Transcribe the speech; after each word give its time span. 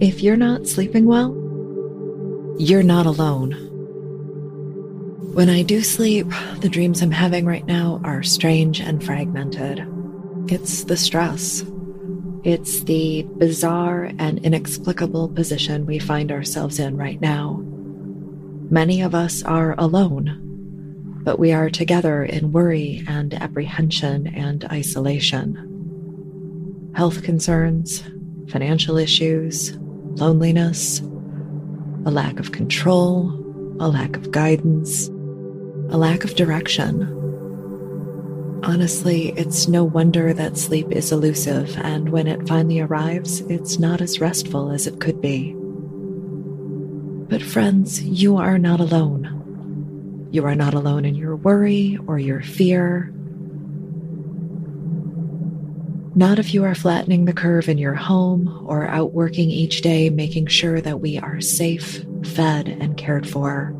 If 0.00 0.22
you're 0.22 0.34
not 0.34 0.66
sleeping 0.66 1.04
well, 1.04 1.34
you're 2.58 2.82
not 2.82 3.04
alone. 3.04 3.52
When 5.34 5.50
I 5.50 5.60
do 5.62 5.82
sleep, 5.82 6.26
the 6.60 6.70
dreams 6.70 7.02
I'm 7.02 7.10
having 7.10 7.44
right 7.44 7.66
now 7.66 8.00
are 8.02 8.22
strange 8.22 8.80
and 8.80 9.04
fragmented. 9.04 9.86
It's 10.50 10.84
the 10.84 10.96
stress. 10.96 11.62
It's 12.44 12.82
the 12.84 13.24
bizarre 13.36 14.04
and 14.18 14.38
inexplicable 14.38 15.28
position 15.28 15.84
we 15.84 15.98
find 15.98 16.32
ourselves 16.32 16.78
in 16.78 16.96
right 16.96 17.20
now. 17.20 17.62
Many 18.70 19.02
of 19.02 19.14
us 19.14 19.42
are 19.42 19.74
alone, 19.76 21.20
but 21.24 21.38
we 21.38 21.52
are 21.52 21.68
together 21.68 22.24
in 22.24 22.52
worry 22.52 23.04
and 23.06 23.34
apprehension 23.34 24.28
and 24.28 24.64
isolation. 24.64 25.66
Health 26.94 27.22
concerns, 27.22 28.02
financial 28.48 28.96
issues, 28.96 29.78
loneliness, 30.16 31.00
a 32.04 32.10
lack 32.10 32.38
of 32.38 32.52
control, 32.52 33.30
a 33.80 33.88
lack 33.88 34.16
of 34.16 34.30
guidance, 34.30 35.08
a 35.08 35.96
lack 35.96 36.24
of 36.24 36.34
direction. 36.34 37.16
Honestly, 38.62 39.30
it's 39.36 39.68
no 39.68 39.84
wonder 39.84 40.32
that 40.34 40.58
sleep 40.58 40.90
is 40.92 41.12
elusive, 41.12 41.76
and 41.78 42.10
when 42.10 42.26
it 42.26 42.46
finally 42.46 42.80
arrives, 42.80 43.40
it's 43.42 43.78
not 43.78 44.00
as 44.00 44.20
restful 44.20 44.70
as 44.70 44.86
it 44.86 45.00
could 45.00 45.20
be. 45.20 45.54
But, 47.28 47.42
friends, 47.42 48.02
you 48.02 48.36
are 48.36 48.58
not 48.58 48.80
alone. 48.80 50.28
You 50.30 50.44
are 50.44 50.54
not 50.54 50.74
alone 50.74 51.04
in 51.04 51.14
your 51.14 51.36
worry 51.36 51.98
or 52.06 52.18
your 52.18 52.42
fear 52.42 53.14
not 56.14 56.38
if 56.38 56.52
you 56.52 56.64
are 56.64 56.74
flattening 56.74 57.24
the 57.24 57.32
curve 57.32 57.68
in 57.68 57.78
your 57.78 57.94
home 57.94 58.64
or 58.66 58.86
out 58.86 59.12
working 59.12 59.50
each 59.50 59.80
day, 59.80 60.10
making 60.10 60.46
sure 60.46 60.80
that 60.80 61.00
we 61.00 61.18
are 61.18 61.40
safe, 61.40 62.04
fed, 62.24 62.68
and 62.68 62.96
cared 62.96 63.28
for. 63.28 63.74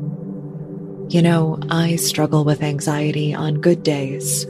You 1.09 1.21
know, 1.21 1.59
I 1.69 1.97
struggle 1.97 2.45
with 2.45 2.63
anxiety 2.63 3.33
on 3.33 3.59
good 3.59 3.83
days, 3.83 4.45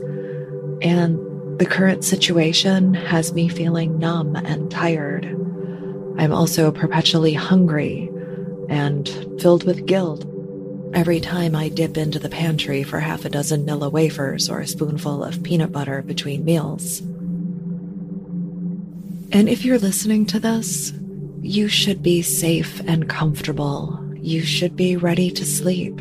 and 0.80 1.18
the 1.58 1.66
current 1.66 2.04
situation 2.04 2.94
has 2.94 3.32
me 3.32 3.48
feeling 3.48 3.98
numb 3.98 4.36
and 4.36 4.70
tired. 4.70 5.24
I'm 6.18 6.32
also 6.32 6.70
perpetually 6.70 7.34
hungry 7.34 8.08
and 8.68 9.08
filled 9.40 9.64
with 9.64 9.86
guilt 9.86 10.24
every 10.94 11.20
time 11.20 11.56
I 11.56 11.68
dip 11.68 11.96
into 11.96 12.18
the 12.18 12.28
pantry 12.28 12.82
for 12.82 13.00
half 13.00 13.24
a 13.24 13.28
dozen 13.28 13.66
Nilla 13.66 13.90
wafers 13.90 14.48
or 14.48 14.60
a 14.60 14.66
spoonful 14.66 15.24
of 15.24 15.42
peanut 15.42 15.72
butter 15.72 16.02
between 16.02 16.44
meals. 16.44 17.02
And 19.32 19.48
if 19.48 19.64
you're 19.64 19.78
listening 19.78 20.26
to 20.26 20.38
this, 20.38 20.92
you 21.40 21.66
should 21.66 22.02
be 22.02 22.20
safe 22.20 22.80
and 22.86 23.08
comfortable. 23.08 23.98
You 24.14 24.42
should 24.42 24.76
be 24.76 24.98
ready 24.98 25.30
to 25.30 25.46
sleep 25.46 25.98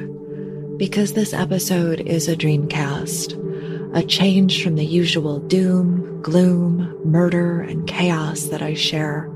because 0.75 1.13
this 1.13 1.33
episode 1.33 2.01
is 2.01 2.27
a 2.27 2.35
dreamcast, 2.35 3.95
a 3.95 4.03
change 4.03 4.61
from 4.61 4.75
the 4.75 4.85
usual 4.85 5.39
doom, 5.39 6.21
gloom, 6.21 6.93
murder, 7.05 7.61
and 7.61 7.87
chaos 7.87 8.47
that 8.47 8.61
I 8.61 8.73
share. 8.73 9.29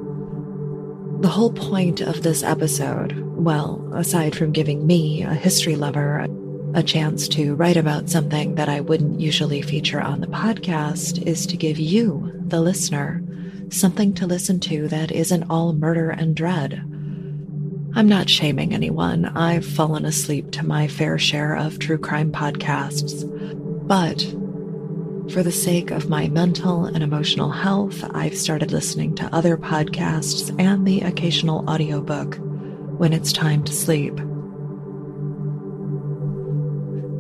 The 1.22 1.30
whole 1.30 1.54
point 1.54 2.02
of 2.02 2.22
this 2.22 2.44
episode, 2.44 3.18
well, 3.38 3.90
aside 3.96 4.36
from 4.36 4.52
giving 4.52 4.86
me, 4.86 5.22
a 5.22 5.34
history 5.34 5.78
lover, 5.78 6.28
a 6.74 6.84
chance 6.84 7.30
to 7.30 7.56
write 7.56 7.78
about 7.78 8.10
something 8.10 8.56
that 8.56 8.68
I 8.68 8.82
wouldn't 8.82 9.22
usually 9.22 9.62
feature 9.62 10.02
on 10.02 10.20
the 10.20 10.28
podcast, 10.28 11.26
is 11.26 11.48
to 11.48 11.56
give 11.56 11.80
you, 11.80 12.34
the 12.46 12.60
listener, 12.60 13.24
something 13.70 14.14
to 14.16 14.28
listen 14.28 14.60
to 14.62 14.88
that 14.88 15.12
isn't 15.12 15.50
all 15.50 15.74
murder 15.74 16.10
and 16.10 16.36
dread. 16.36 16.84
I'm 17.98 18.08
not 18.10 18.30
shaming 18.30 18.74
anyone. 18.74 19.26
I've 19.26 19.66
fallen 19.66 20.06
asleep 20.06 20.52
to 20.52 20.66
my 20.66 20.88
fair 20.88 21.18
share 21.18 21.56
of 21.56 21.80
true 21.80 21.98
crime 21.98 22.32
podcasts. 22.32 23.24
But 23.88 24.22
for 25.32 25.44
the 25.44 25.52
sake 25.52 25.92
of 25.92 26.10
my 26.10 26.28
mental 26.28 26.86
and 26.86 27.02
emotional 27.02 27.52
health, 27.52 28.04
I've 28.14 28.38
started 28.38 28.72
listening 28.72 29.16
to 29.16 29.34
other 29.34 29.58
podcasts 29.58 30.54
and 30.60 30.86
the 30.86 31.02
occasional 31.02 31.68
audiobook 31.70 32.38
when 32.98 33.14
it's 33.14 33.32
time 33.32 33.64
to 33.64 33.74
sleep. 33.74 34.20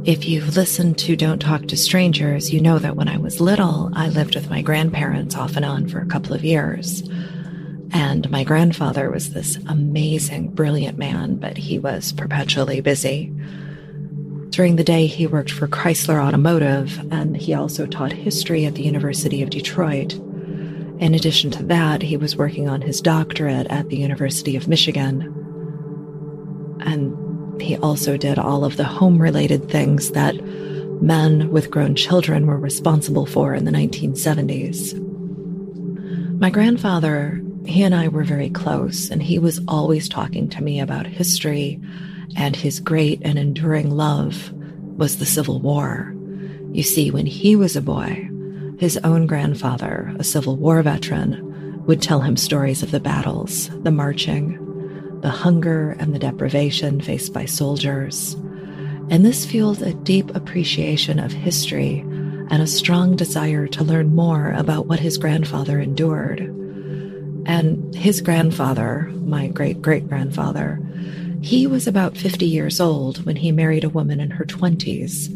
If 0.05 0.27
you've 0.27 0.55
listened 0.55 0.99
to 0.99 1.15
Don't 1.15 1.39
Talk 1.39 1.65
to 1.65 1.75
Strangers, 1.75 2.53
you 2.53 2.61
know 2.61 2.77
that 2.77 2.95
when 2.95 3.07
I 3.07 3.17
was 3.17 3.41
little, 3.41 3.89
I 3.95 4.09
lived 4.09 4.35
with 4.35 4.51
my 4.51 4.61
grandparents 4.61 5.35
off 5.35 5.55
and 5.55 5.65
on 5.65 5.87
for 5.87 5.99
a 5.99 6.05
couple 6.05 6.35
of 6.35 6.45
years. 6.45 7.01
And 7.91 8.29
my 8.29 8.43
grandfather 8.43 9.09
was 9.09 9.33
this 9.33 9.55
amazing, 9.67 10.49
brilliant 10.49 10.99
man, 10.99 11.37
but 11.37 11.57
he 11.57 11.79
was 11.79 12.11
perpetually 12.11 12.81
busy. 12.81 13.33
During 14.51 14.75
the 14.75 14.83
day, 14.83 15.07
he 15.07 15.25
worked 15.25 15.49
for 15.49 15.67
Chrysler 15.67 16.23
Automotive, 16.23 16.99
and 17.11 17.35
he 17.35 17.55
also 17.55 17.87
taught 17.87 18.13
history 18.13 18.63
at 18.65 18.75
the 18.75 18.83
University 18.83 19.41
of 19.41 19.49
Detroit. 19.49 20.13
In 20.13 21.15
addition 21.15 21.49
to 21.49 21.63
that, 21.63 22.03
he 22.03 22.15
was 22.15 22.35
working 22.35 22.69
on 22.69 22.81
his 22.81 23.01
doctorate 23.01 23.65
at 23.71 23.89
the 23.89 23.97
University 23.97 24.55
of 24.55 24.67
Michigan. 24.67 25.33
And 26.81 27.24
he 27.59 27.77
also 27.77 28.17
did 28.17 28.37
all 28.37 28.65
of 28.65 28.77
the 28.77 28.83
home 28.83 29.21
related 29.21 29.69
things 29.69 30.11
that 30.11 30.35
men 31.01 31.49
with 31.49 31.71
grown 31.71 31.95
children 31.95 32.47
were 32.47 32.57
responsible 32.57 33.25
for 33.25 33.53
in 33.53 33.65
the 33.65 33.71
1970s. 33.71 35.01
My 36.39 36.49
grandfather, 36.49 37.41
he 37.65 37.83
and 37.83 37.95
I 37.95 38.07
were 38.07 38.23
very 38.23 38.49
close, 38.49 39.09
and 39.09 39.21
he 39.21 39.39
was 39.39 39.61
always 39.67 40.09
talking 40.09 40.49
to 40.49 40.63
me 40.63 40.79
about 40.79 41.07
history, 41.07 41.79
and 42.35 42.55
his 42.55 42.79
great 42.79 43.21
and 43.23 43.39
enduring 43.39 43.91
love 43.91 44.51
was 44.97 45.17
the 45.17 45.25
Civil 45.25 45.59
War. 45.59 46.13
You 46.71 46.83
see, 46.83 47.11
when 47.11 47.25
he 47.25 47.55
was 47.55 47.75
a 47.75 47.81
boy, 47.81 48.29
his 48.79 48.97
own 48.97 49.27
grandfather, 49.27 50.13
a 50.19 50.23
Civil 50.23 50.57
War 50.57 50.81
veteran, 50.81 51.83
would 51.85 52.01
tell 52.01 52.21
him 52.21 52.35
stories 52.35 52.83
of 52.83 52.91
the 52.91 52.99
battles, 52.99 53.69
the 53.83 53.91
marching, 53.91 54.59
the 55.21 55.29
hunger 55.29 55.91
and 55.99 56.13
the 56.13 56.19
deprivation 56.19 57.01
faced 57.01 57.33
by 57.33 57.45
soldiers. 57.45 58.35
And 59.09 59.25
this 59.25 59.45
fueled 59.45 59.81
a 59.81 59.93
deep 59.93 60.33
appreciation 60.35 61.19
of 61.19 61.31
history 61.31 61.99
and 62.49 62.61
a 62.61 62.67
strong 62.67 63.15
desire 63.15 63.67
to 63.67 63.83
learn 63.83 64.15
more 64.15 64.51
about 64.51 64.87
what 64.87 64.99
his 64.99 65.17
grandfather 65.17 65.79
endured. 65.79 66.41
And 67.47 67.93
his 67.93 68.21
grandfather, 68.21 69.11
my 69.13 69.47
great 69.47 69.81
great 69.81 70.07
grandfather, 70.07 70.79
he 71.41 71.67
was 71.67 71.85
about 71.85 72.17
50 72.17 72.45
years 72.45 72.79
old 72.79 73.23
when 73.25 73.35
he 73.35 73.51
married 73.51 73.83
a 73.83 73.89
woman 73.89 74.19
in 74.19 74.31
her 74.31 74.45
20s, 74.45 75.27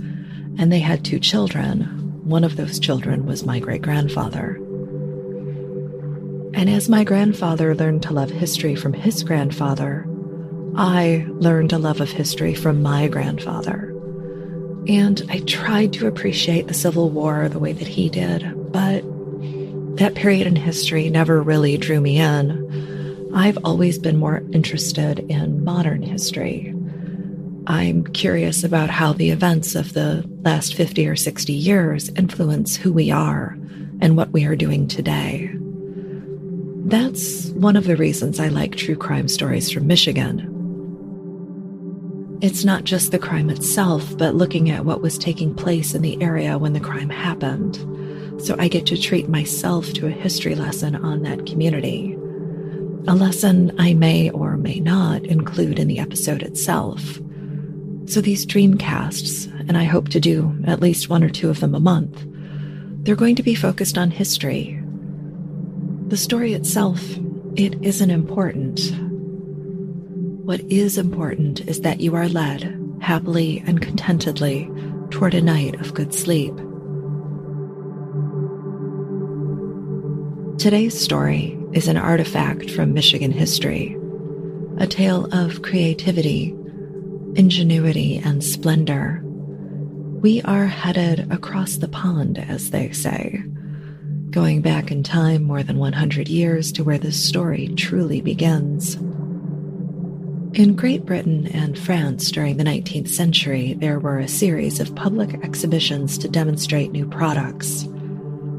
and 0.60 0.72
they 0.72 0.80
had 0.80 1.06
two 1.06 1.20
children. 1.20 1.84
One 2.24 2.44
of 2.44 2.56
those 2.56 2.80
children 2.80 3.26
was 3.28 3.46
my 3.46 3.60
great 3.60 3.84
grandfather. 3.84 4.60
And 6.60 6.70
as 6.70 6.90
my 6.90 7.06
grandfather 7.06 7.74
learned 7.74 8.04
to 8.04 8.14
love 8.14 8.30
history 8.30 8.76
from 8.76 8.92
his 8.92 9.24
grandfather, 9.24 10.06
I 10.76 11.26
learned 11.30 11.72
a 11.72 11.78
love 11.78 12.02
of 12.02 12.12
history 12.12 12.54
from 12.54 12.82
my 12.82 13.08
grandfather. 13.08 13.96
And 14.86 15.22
I 15.30 15.40
tried 15.40 15.94
to 15.94 16.08
appreciate 16.08 16.68
the 16.68 16.74
Civil 16.74 17.12
War 17.12 17.48
the 17.48 17.60
way 17.60 17.72
that 17.72 17.88
he 17.88 18.10
did, 18.10 18.74
but 18.74 19.06
that 19.96 20.16
period 20.16 20.48
in 20.48 20.58
history 20.58 21.10
never 21.10 21.42
really 21.42 21.78
drew 21.78 22.02
me 22.02 22.20
in. 22.20 23.32
I've 23.34 23.60
always 23.64 23.98
been 23.98 24.18
more 24.18 24.44
interested 24.52 25.20
in 25.32 25.64
modern 25.64 26.02
history. 26.02 26.76
I'm 27.68 28.04
curious 28.04 28.66
about 28.66 28.90
how 28.90 29.14
the 29.14 29.30
events 29.30 29.76
of 29.76 29.94
the 29.94 30.30
last 30.42 30.74
50 30.74 31.08
or 31.08 31.16
60 31.16 31.54
years 31.54 32.10
influence 32.18 32.76
who 32.76 32.92
we 32.92 33.12
are 33.12 33.58
and 34.02 34.18
what 34.18 34.34
we 34.34 34.44
are 34.44 34.58
doing 34.58 34.90
today. 34.90 35.56
That's 36.90 37.50
one 37.50 37.76
of 37.76 37.86
the 37.86 37.96
reasons 37.96 38.40
I 38.40 38.48
like 38.48 38.76
true 38.76 38.96
crime 38.96 39.28
stories 39.28 39.70
from 39.70 39.86
Michigan. 39.86 40.40
It's 42.42 42.66
not 42.66 42.84
just 42.84 43.12
the 43.12 43.20
crime 43.20 43.52
itself, 43.52 44.18
but 44.18 44.34
looking 44.34 44.72
at 44.72 44.86
what 44.86 45.04
was 45.04 45.20
taking 45.20 45.54
place 45.54 45.94
in 45.94 46.02
the 46.02 46.20
area 46.20 46.58
when 46.58 46.74
the 46.74 46.80
crime 46.80 47.12
happened. 47.12 47.76
So 48.44 48.56
I 48.58 48.70
get 48.70 48.88
to 48.88 49.00
treat 49.00 49.30
myself 49.30 49.94
to 49.94 50.08
a 50.08 50.12
history 50.12 50.56
lesson 50.56 50.96
on 50.96 51.22
that 51.22 51.46
community. 51.46 52.18
A 53.08 53.14
lesson 53.14 53.72
I 53.78 53.94
may 53.94 54.32
or 54.32 54.58
may 54.58 54.80
not 54.80 55.24
include 55.26 55.78
in 55.78 55.88
the 55.88 56.00
episode 56.00 56.42
itself. 56.42 57.20
So 58.06 58.20
these 58.20 58.48
dreamcasts, 58.48 59.46
and 59.70 59.78
I 59.78 59.84
hope 59.84 60.10
to 60.10 60.20
do 60.20 60.58
at 60.66 60.82
least 60.82 61.08
one 61.08 61.24
or 61.24 61.30
two 61.30 61.52
of 61.52 61.60
them 61.60 61.76
a 61.76 61.80
month, 61.80 62.26
they're 63.04 63.16
going 63.16 63.36
to 63.36 63.44
be 63.44 63.54
focused 63.54 63.96
on 63.96 64.10
history, 64.10 64.79
the 66.10 66.18
story 66.18 66.54
itself, 66.54 67.00
it 67.56 67.80
isn't 67.84 68.10
important. 68.10 68.80
What 70.44 70.60
is 70.62 70.98
important 70.98 71.62
is 71.62 71.82
that 71.82 72.00
you 72.00 72.16
are 72.16 72.28
led 72.28 72.76
happily 73.00 73.64
and 73.68 73.80
contentedly 73.80 74.68
toward 75.12 75.36
a 75.36 75.42
night 75.42 75.80
of 75.80 75.94
good 75.94 76.16
sleep. 76.16 76.56
Today's 80.58 81.00
story 81.00 81.56
is 81.74 81.88
an 81.88 81.98
artifact 81.98 82.72
from 82.72 82.94
Michigan 82.94 83.32
history, 83.32 83.96
a 84.80 84.88
tale 84.88 85.28
of 85.32 85.62
creativity, 85.62 86.56
ingenuity, 87.36 88.18
and 88.18 88.44
splendor. 88.44 89.22
We 90.22 90.42
are 90.42 90.66
headed 90.66 91.32
across 91.32 91.76
the 91.76 91.88
pond, 91.88 92.40
as 92.40 92.72
they 92.72 92.92
say, 92.94 93.44
going 94.32 94.62
back 94.62 94.92
in 94.92 95.04
time 95.04 95.44
more 95.44 95.64
than 95.64 95.80
100 95.80 96.28
years 96.28 96.72
to 96.74 96.84
where 96.84 96.98
this 96.98 97.22
story 97.22 97.68
truly 97.76 98.22
begins. 98.22 98.96
In 100.54 100.76
Great 100.76 101.06
Britain 101.06 101.48
and 101.48 101.78
France 101.78 102.32
during 102.32 102.58
the 102.58 102.64
19th 102.64 103.10
century, 103.10 103.74
there 103.74 104.00
were 104.00 104.20
a 104.20 104.28
series 104.28 104.80
of 104.80 104.96
public 104.96 105.34
exhibitions 105.44 106.18
to 106.18 106.28
demonstrate 106.28 106.92
new 106.92 107.08
products, 107.08 107.84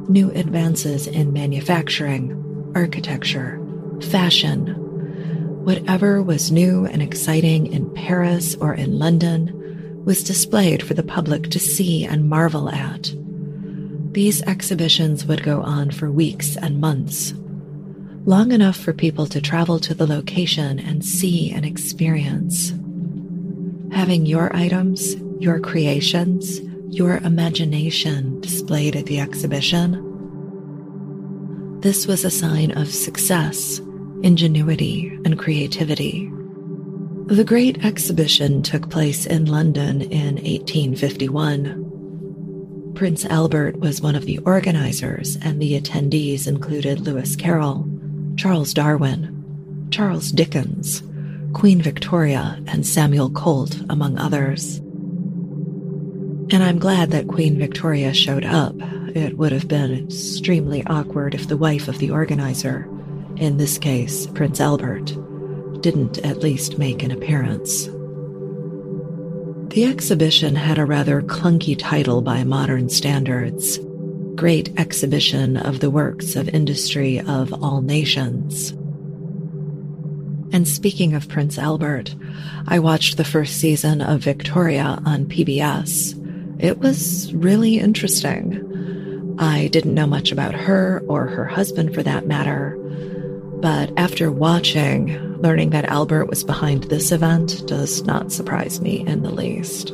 new 0.09 0.31
advances 0.33 1.07
in 1.07 1.33
manufacturing, 1.33 2.73
architecture, 2.75 3.61
fashion. 4.11 4.69
Whatever 5.65 6.23
was 6.23 6.53
new 6.53 6.87
and 6.87 7.03
exciting 7.03 7.73
in 7.73 7.93
Paris 7.95 8.55
or 8.57 8.75
in 8.75 8.99
London 8.99 10.03
was 10.05 10.25
displayed 10.25 10.83
for 10.83 10.95
the 10.95 11.03
public 11.03 11.51
to 11.51 11.59
see 11.61 12.05
and 12.05 12.29
marvel 12.29 12.71
at. 12.71 13.13
These 14.13 14.43
exhibitions 14.43 15.27
would 15.27 15.43
go 15.43 15.63
on 15.63 15.91
for 15.91 16.11
weeks 16.11 16.57
and 16.57 16.81
months, 16.81 17.33
long 18.25 18.53
enough 18.53 18.77
for 18.77 18.93
people 18.93 19.27
to 19.27 19.41
travel 19.41 19.79
to 19.81 19.95
the 19.95 20.07
location 20.07 20.79
and 20.79 21.05
see 21.05 21.51
and 21.51 21.65
experience. 21.65 22.73
Having 23.93 24.27
your 24.27 24.55
items, 24.55 25.17
your 25.39 25.61
creations, 25.61 26.61
your 26.89 27.19
imagination 27.19 28.41
displayed 28.41 28.97
at 28.97 29.07
the 29.07 29.21
exhibition 29.21 30.07
this 31.81 32.07
was 32.07 32.27
a 32.27 32.31
sign 32.31 32.73
of 32.73 32.93
success, 32.93 33.79
ingenuity, 34.23 35.09
and 35.25 35.39
creativity. 35.39 36.31
The 37.25 37.43
Great 37.43 37.83
Exhibition 37.83 38.63
took 38.63 38.91
place 38.91 39.25
in 39.25 39.47
London 39.47 40.03
in 40.03 40.35
1851. 40.35 42.00
Prince 43.01 43.25
Albert 43.25 43.79
was 43.79 44.03
one 44.03 44.15
of 44.15 44.27
the 44.27 44.37
organizers, 44.41 45.39
and 45.41 45.59
the 45.59 45.81
attendees 45.81 46.47
included 46.47 47.01
Lewis 47.01 47.35
Carroll, 47.35 47.89
Charles 48.37 48.75
Darwin, 48.75 49.89
Charles 49.91 50.31
Dickens, 50.31 51.03
Queen 51.55 51.81
Victoria, 51.81 52.63
and 52.67 52.87
Samuel 52.87 53.31
Colt, 53.31 53.81
among 53.89 54.19
others. 54.19 54.77
And 56.51 56.63
I'm 56.63 56.79
glad 56.79 57.11
that 57.13 57.27
Queen 57.27 57.59
Victoria 57.59 58.13
showed 58.13 58.45
up. 58.45 58.75
It 59.17 59.39
would 59.39 59.53
have 59.53 59.67
been 59.67 60.05
extremely 60.05 60.85
awkward 60.85 61.35
if 61.35 61.49
the 61.49 61.57
wife 61.57 61.89
of 61.89 62.01
the 62.01 62.11
organizer, 62.11 62.87
in 63.37 63.57
this 63.57 63.79
case 63.79 64.27
Prince 64.27 64.61
Albert, 64.61 65.07
didn't 65.81 66.19
at 66.19 66.41
least 66.41 66.77
make 66.77 67.03
an 67.03 67.13
appearance. 67.13 67.89
The 69.71 69.85
exhibition 69.85 70.57
had 70.57 70.79
a 70.79 70.85
rather 70.85 71.23
clunky 71.23 71.77
title 71.79 72.23
by 72.23 72.45
modern 72.45 72.89
standards 72.89 73.79
Great 74.35 74.73
Exhibition 74.79 75.57
of 75.57 75.81
the 75.81 75.91
Works 75.91 76.37
of 76.37 76.49
Industry 76.49 77.21
of 77.21 77.53
All 77.63 77.81
Nations. 77.81 78.71
And 80.53 80.67
speaking 80.67 81.15
of 81.15 81.29
Prince 81.29 81.59
Albert, 81.59 82.15
I 82.67 82.79
watched 82.79 83.17
the 83.17 83.25
first 83.25 83.59
season 83.59 84.01
of 84.01 84.21
Victoria 84.21 85.01
on 85.05 85.27
PBS 85.27 86.17
it 86.61 86.79
was 86.79 87.33
really 87.33 87.79
interesting. 87.79 89.37
I 89.39 89.69
didn't 89.69 89.95
know 89.95 90.07
much 90.07 90.31
about 90.31 90.53
her 90.53 91.03
or 91.09 91.27
her 91.27 91.47
husband 91.47 91.95
for 91.95 92.03
that 92.03 92.27
matter, 92.27 92.77
but 93.63 93.91
after 93.97 94.31
watching, 94.31 95.30
learning 95.41 95.71
that 95.71 95.87
Albert 95.87 96.27
was 96.27 96.45
behind 96.45 96.85
this 96.85 97.13
event 97.13 97.67
does 97.67 98.03
not 98.03 98.31
surprise 98.31 98.81
me 98.81 99.07
in 99.07 99.23
the 99.23 99.31
least. 99.31 99.91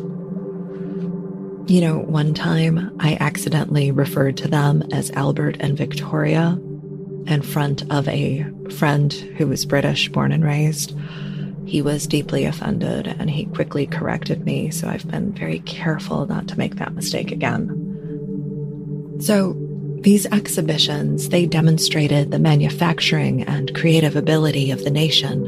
You 1.68 1.80
know, 1.80 1.98
one 1.98 2.34
time 2.34 2.96
I 3.00 3.16
accidentally 3.18 3.90
referred 3.90 4.36
to 4.38 4.48
them 4.48 4.82
as 4.92 5.10
Albert 5.12 5.56
and 5.60 5.76
Victoria 5.76 6.58
in 7.26 7.42
front 7.42 7.90
of 7.92 8.06
a 8.08 8.44
friend 8.70 9.12
who 9.12 9.46
was 9.46 9.66
British, 9.66 10.08
born 10.08 10.32
and 10.32 10.44
raised. 10.44 10.96
He 11.64 11.82
was 11.82 12.06
deeply 12.06 12.44
offended 12.44 13.08
and 13.08 13.28
he 13.28 13.46
quickly 13.46 13.86
corrected 13.86 14.44
me, 14.44 14.70
so 14.70 14.88
I've 14.88 15.08
been 15.10 15.32
very 15.32 15.58
careful 15.60 16.26
not 16.26 16.46
to 16.48 16.58
make 16.58 16.76
that 16.76 16.94
mistake 16.94 17.32
again. 17.32 19.18
So, 19.20 19.56
these 20.02 20.26
exhibitions, 20.26 21.30
they 21.30 21.46
demonstrated 21.46 22.30
the 22.30 22.38
manufacturing 22.38 23.42
and 23.42 23.74
creative 23.74 24.16
ability 24.16 24.70
of 24.70 24.84
the 24.84 24.90
nation, 24.90 25.46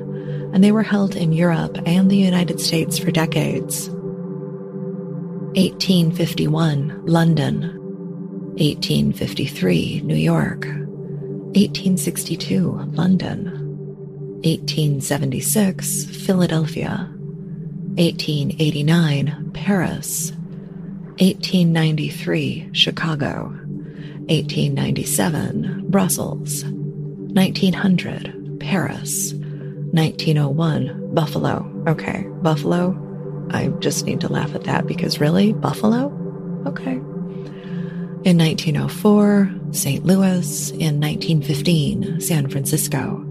and 0.52 0.64
they 0.64 0.72
were 0.72 0.82
held 0.82 1.14
in 1.14 1.32
Europe 1.32 1.78
and 1.86 2.10
the 2.10 2.16
United 2.16 2.60
States 2.60 2.98
for 2.98 3.10
decades. 3.10 3.88
1851, 5.54 7.06
London. 7.06 7.74
1853, 8.58 10.02
New 10.02 10.16
York. 10.16 10.66
1862, 10.66 12.72
London. 12.92 13.44
1876, 14.44 16.04
Philadelphia. 16.26 17.08
1889, 17.96 19.50
Paris. 19.52 20.32
1893, 21.18 22.70
Chicago. 22.72 23.57
1897, 24.28 25.86
Brussels. 25.88 26.64
1900, 26.64 28.58
Paris. 28.60 29.32
1901, 29.32 31.14
Buffalo. 31.14 31.84
Okay, 31.86 32.26
Buffalo. 32.42 32.96
I 33.50 33.68
just 33.80 34.04
need 34.04 34.20
to 34.20 34.32
laugh 34.32 34.54
at 34.54 34.64
that 34.64 34.86
because 34.86 35.20
really? 35.20 35.52
Buffalo? 35.54 36.06
Okay. 36.66 37.00
In 38.24 38.36
1904, 38.36 39.50
St. 39.70 40.04
Louis. 40.04 40.70
In 40.72 41.00
1915, 41.00 42.20
San 42.20 42.50
Francisco. 42.50 43.24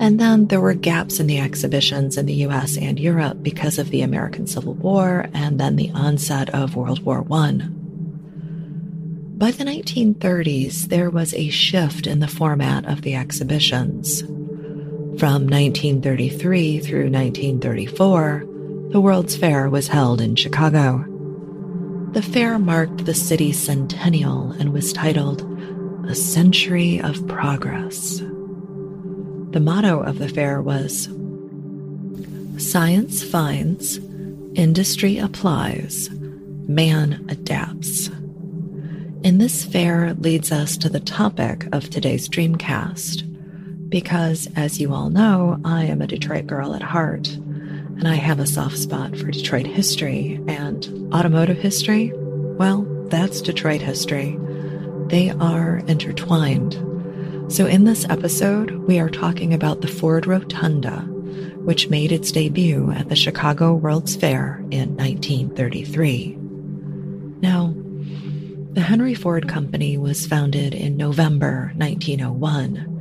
And 0.00 0.18
then 0.18 0.48
there 0.48 0.60
were 0.60 0.74
gaps 0.74 1.20
in 1.20 1.28
the 1.28 1.38
exhibitions 1.38 2.16
in 2.16 2.26
the 2.26 2.46
US 2.46 2.76
and 2.76 2.98
Europe 2.98 3.42
because 3.42 3.78
of 3.78 3.90
the 3.90 4.02
American 4.02 4.46
Civil 4.46 4.74
War 4.74 5.28
and 5.32 5.60
then 5.60 5.76
the 5.76 5.90
onset 5.94 6.50
of 6.50 6.74
World 6.74 7.04
War 7.04 7.24
I. 7.30 7.60
By 9.42 9.50
the 9.50 9.64
1930s, 9.64 10.82
there 10.84 11.10
was 11.10 11.34
a 11.34 11.48
shift 11.48 12.06
in 12.06 12.20
the 12.20 12.28
format 12.28 12.86
of 12.86 13.02
the 13.02 13.16
exhibitions. 13.16 14.20
From 14.20 15.48
1933 15.48 16.78
through 16.78 17.10
1934, 17.10 18.44
the 18.92 19.00
World's 19.00 19.36
Fair 19.36 19.68
was 19.68 19.88
held 19.88 20.20
in 20.20 20.36
Chicago. 20.36 21.04
The 22.12 22.22
fair 22.22 22.56
marked 22.56 23.04
the 23.04 23.14
city's 23.14 23.58
centennial 23.58 24.52
and 24.52 24.72
was 24.72 24.92
titled 24.92 25.42
A 26.08 26.14
Century 26.14 27.00
of 27.00 27.26
Progress. 27.26 28.18
The 28.20 29.60
motto 29.60 30.02
of 30.02 30.20
the 30.20 30.28
fair 30.28 30.62
was 30.62 31.08
Science 32.58 33.24
finds, 33.24 33.98
industry 34.54 35.18
applies, 35.18 36.10
man 36.68 37.26
adapts. 37.28 38.08
And 39.24 39.40
this 39.40 39.64
fair 39.64 40.14
leads 40.14 40.50
us 40.50 40.76
to 40.78 40.88
the 40.88 40.98
topic 40.98 41.68
of 41.72 41.88
today's 41.88 42.28
Dreamcast, 42.28 43.88
because 43.88 44.48
as 44.56 44.80
you 44.80 44.92
all 44.92 45.10
know, 45.10 45.60
I 45.64 45.84
am 45.84 46.02
a 46.02 46.08
Detroit 46.08 46.48
girl 46.48 46.74
at 46.74 46.82
heart 46.82 47.28
and 47.28 48.08
I 48.08 48.16
have 48.16 48.40
a 48.40 48.46
soft 48.48 48.76
spot 48.76 49.16
for 49.16 49.30
Detroit 49.30 49.66
history 49.66 50.40
and 50.48 51.14
automotive 51.14 51.58
history. 51.58 52.10
Well, 52.14 52.82
that's 53.10 53.40
Detroit 53.40 53.80
history. 53.80 54.36
They 55.06 55.30
are 55.30 55.78
intertwined. 55.86 56.72
So, 57.52 57.66
in 57.66 57.84
this 57.84 58.04
episode, 58.08 58.72
we 58.88 58.98
are 58.98 59.08
talking 59.10 59.54
about 59.54 59.82
the 59.82 59.88
Ford 59.88 60.26
Rotunda, 60.26 61.02
which 61.62 61.90
made 61.90 62.10
its 62.10 62.32
debut 62.32 62.90
at 62.90 63.08
the 63.08 63.14
Chicago 63.14 63.74
World's 63.74 64.16
Fair 64.16 64.64
in 64.72 64.96
1933. 64.96 66.38
Now, 67.40 67.72
the 68.74 68.80
Henry 68.80 69.14
Ford 69.14 69.48
Company 69.48 69.98
was 69.98 70.26
founded 70.26 70.74
in 70.74 70.96
November 70.96 71.72
1901 71.76 72.92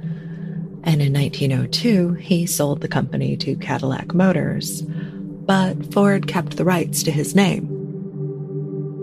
and 0.84 1.01
in 1.01 1.13
1902, 1.13 2.13
he 2.13 2.46
sold 2.48 2.82
the 2.82 2.88
company 2.88 3.38
to 3.38 3.56
Cadillac 3.56 4.13
Motors, 4.13 4.82
but 4.82 5.94
Ford 5.94 6.28
kept 6.28 6.58
the 6.58 6.66
rights 6.66 7.04
to 7.04 7.12
his 7.12 7.36
name, 7.36 7.68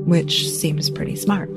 which 0.05 0.51
seems 0.51 0.91
pretty 0.91 1.15
smart. 1.15 1.49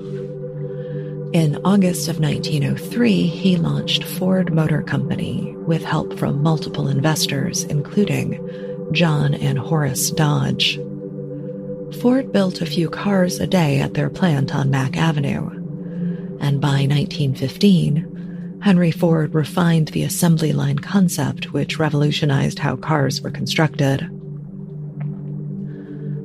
In 1.34 1.60
August 1.66 2.08
of 2.08 2.20
1903, 2.20 3.24
he 3.24 3.58
launched 3.58 4.04
Ford 4.04 4.54
Motor 4.54 4.84
Company 4.84 5.56
with 5.66 5.84
help 5.84 6.20
from 6.20 6.44
multiple 6.44 6.88
investors, 6.88 7.64
including 7.64 8.38
John 8.92 9.34
and 9.34 9.58
Horace 9.58 10.12
Dodge. 10.12 10.80
Ford 12.00 12.32
built 12.32 12.62
a 12.62 12.66
few 12.66 12.90
cars 12.90 13.40
a 13.40 13.48
day 13.48 13.80
at 13.80 13.94
their 13.94 14.10
plant 14.10 14.56
on 14.56 14.72
Mack 14.72 14.98
Avenue, 14.98 15.50
and 16.40 16.62
by 16.62 16.88
1915, 16.88 18.60
Henry 18.62 18.92
Ford 18.92 19.34
refined 19.34 19.90
the 19.90 20.04
assembly 20.04 20.54
line 20.54 20.80
concept, 20.80 21.52
which 21.52 21.80
revolutionized 21.80 22.60
how 22.60 22.76
cars 22.76 23.22
were 23.22 23.32
constructed. 23.32 24.08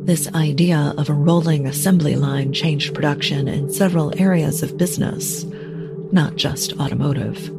This 0.06 0.28
idea 0.35 0.94
of 0.96 1.08
a 1.08 1.14
rolling 1.14 1.66
assembly 1.66 2.14
line 2.14 2.52
changed 2.52 2.94
production 2.94 3.49
in 3.49 3.73
several 3.73 4.18
areas 4.20 4.62
of 4.62 4.78
business, 4.78 5.44
not 6.12 6.37
just 6.37 6.78
automotive. 6.78 7.50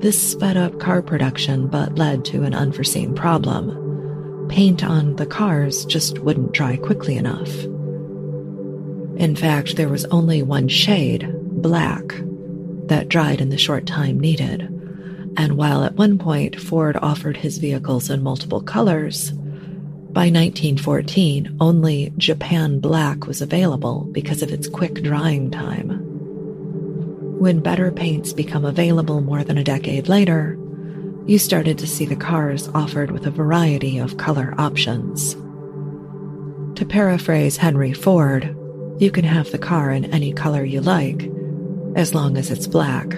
This 0.00 0.30
sped 0.30 0.56
up 0.56 0.80
car 0.80 1.02
production 1.02 1.68
but 1.68 1.98
led 1.98 2.24
to 2.26 2.44
an 2.44 2.54
unforeseen 2.54 3.14
problem. 3.14 3.85
Paint 4.48 4.84
on 4.84 5.16
the 5.16 5.26
cars 5.26 5.84
just 5.84 6.18
wouldn't 6.20 6.52
dry 6.52 6.76
quickly 6.76 7.16
enough. 7.16 7.52
In 9.18 9.34
fact, 9.34 9.76
there 9.76 9.88
was 9.88 10.04
only 10.06 10.42
one 10.42 10.68
shade, 10.68 11.28
black, 11.62 12.04
that 12.86 13.08
dried 13.08 13.40
in 13.40 13.48
the 13.48 13.58
short 13.58 13.86
time 13.86 14.20
needed. 14.20 14.62
And 15.36 15.56
while 15.56 15.84
at 15.84 15.94
one 15.94 16.18
point 16.18 16.60
Ford 16.60 16.96
offered 17.02 17.36
his 17.36 17.58
vehicles 17.58 18.10
in 18.10 18.22
multiple 18.22 18.60
colors, 18.62 19.32
by 20.16 20.30
1914, 20.30 21.58
only 21.60 22.10
Japan 22.16 22.80
Black 22.80 23.26
was 23.26 23.42
available 23.42 24.08
because 24.12 24.40
of 24.40 24.50
its 24.50 24.66
quick 24.66 25.02
drying 25.02 25.50
time. 25.50 25.90
When 27.38 27.60
better 27.60 27.92
paints 27.92 28.32
become 28.32 28.64
available 28.64 29.20
more 29.20 29.44
than 29.44 29.58
a 29.58 29.64
decade 29.64 30.08
later, 30.08 30.56
you 31.26 31.38
started 31.38 31.76
to 31.78 31.86
see 31.86 32.06
the 32.06 32.16
cars 32.16 32.68
offered 32.68 33.10
with 33.10 33.26
a 33.26 33.30
variety 33.30 33.98
of 33.98 34.16
color 34.16 34.54
options. 34.58 35.34
To 36.78 36.86
paraphrase 36.88 37.56
Henry 37.56 37.92
Ford, 37.92 38.56
you 38.98 39.10
can 39.10 39.24
have 39.24 39.50
the 39.50 39.58
car 39.58 39.90
in 39.90 40.04
any 40.06 40.32
color 40.32 40.64
you 40.64 40.80
like, 40.80 41.30
as 41.96 42.14
long 42.14 42.36
as 42.36 42.50
it's 42.50 42.66
black. 42.66 43.14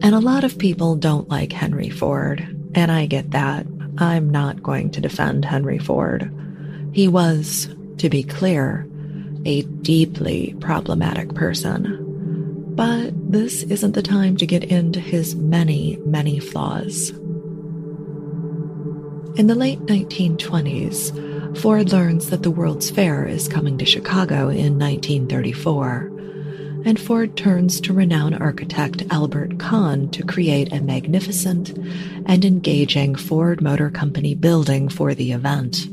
And 0.00 0.14
a 0.14 0.20
lot 0.20 0.44
of 0.44 0.58
people 0.58 0.96
don't 0.96 1.28
like 1.28 1.52
Henry 1.52 1.90
Ford, 1.90 2.40
and 2.74 2.90
I 2.90 3.06
get 3.06 3.30
that. 3.30 3.66
I'm 3.98 4.30
not 4.30 4.62
going 4.62 4.90
to 4.92 5.00
defend 5.00 5.44
Henry 5.44 5.78
Ford. 5.78 6.32
He 6.92 7.08
was, 7.08 7.68
to 7.98 8.08
be 8.08 8.22
clear, 8.22 8.88
a 9.44 9.62
deeply 9.62 10.56
problematic 10.60 11.34
person. 11.34 12.07
But 12.78 13.10
this 13.32 13.64
isn't 13.64 13.96
the 13.96 14.02
time 14.02 14.36
to 14.36 14.46
get 14.46 14.62
into 14.62 15.00
his 15.00 15.34
many, 15.34 15.98
many 16.06 16.38
flaws. 16.38 17.10
In 19.36 19.48
the 19.48 19.56
late 19.56 19.80
1920s, 19.80 21.58
Ford 21.58 21.90
learns 21.90 22.30
that 22.30 22.44
the 22.44 22.52
World's 22.52 22.88
Fair 22.88 23.26
is 23.26 23.48
coming 23.48 23.78
to 23.78 23.84
Chicago 23.84 24.48
in 24.48 24.78
1934 24.78 26.12
and 26.84 27.00
Ford 27.00 27.36
turns 27.36 27.80
to 27.80 27.92
renowned 27.92 28.36
architect 28.36 29.02
Albert 29.10 29.58
Kahn 29.58 30.08
to 30.10 30.22
create 30.22 30.72
a 30.72 30.80
magnificent 30.80 31.76
and 32.26 32.44
engaging 32.44 33.16
Ford 33.16 33.60
Motor 33.60 33.90
Company 33.90 34.36
building 34.36 34.88
for 34.88 35.14
the 35.14 35.32
event. 35.32 35.88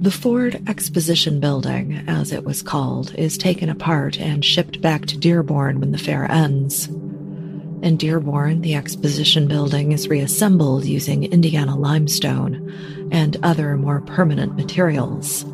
The 0.00 0.10
Ford 0.10 0.62
Exposition 0.66 1.40
Building, 1.40 2.02
as 2.08 2.32
it 2.32 2.42
was 2.42 2.62
called, 2.62 3.14
is 3.16 3.36
taken 3.36 3.68
apart 3.68 4.18
and 4.18 4.42
shipped 4.42 4.80
back 4.80 5.04
to 5.04 5.18
Dearborn 5.18 5.78
when 5.78 5.92
the 5.92 5.98
fair 5.98 6.24
ends. 6.32 6.86
In 6.86 7.98
Dearborn, 7.98 8.62
the 8.62 8.76
exposition 8.76 9.46
building 9.46 9.92
is 9.92 10.08
reassembled 10.08 10.86
using 10.86 11.24
Indiana 11.24 11.76
limestone 11.76 13.10
and 13.12 13.36
other 13.42 13.76
more 13.76 14.00
permanent 14.00 14.56
materials. 14.56 15.44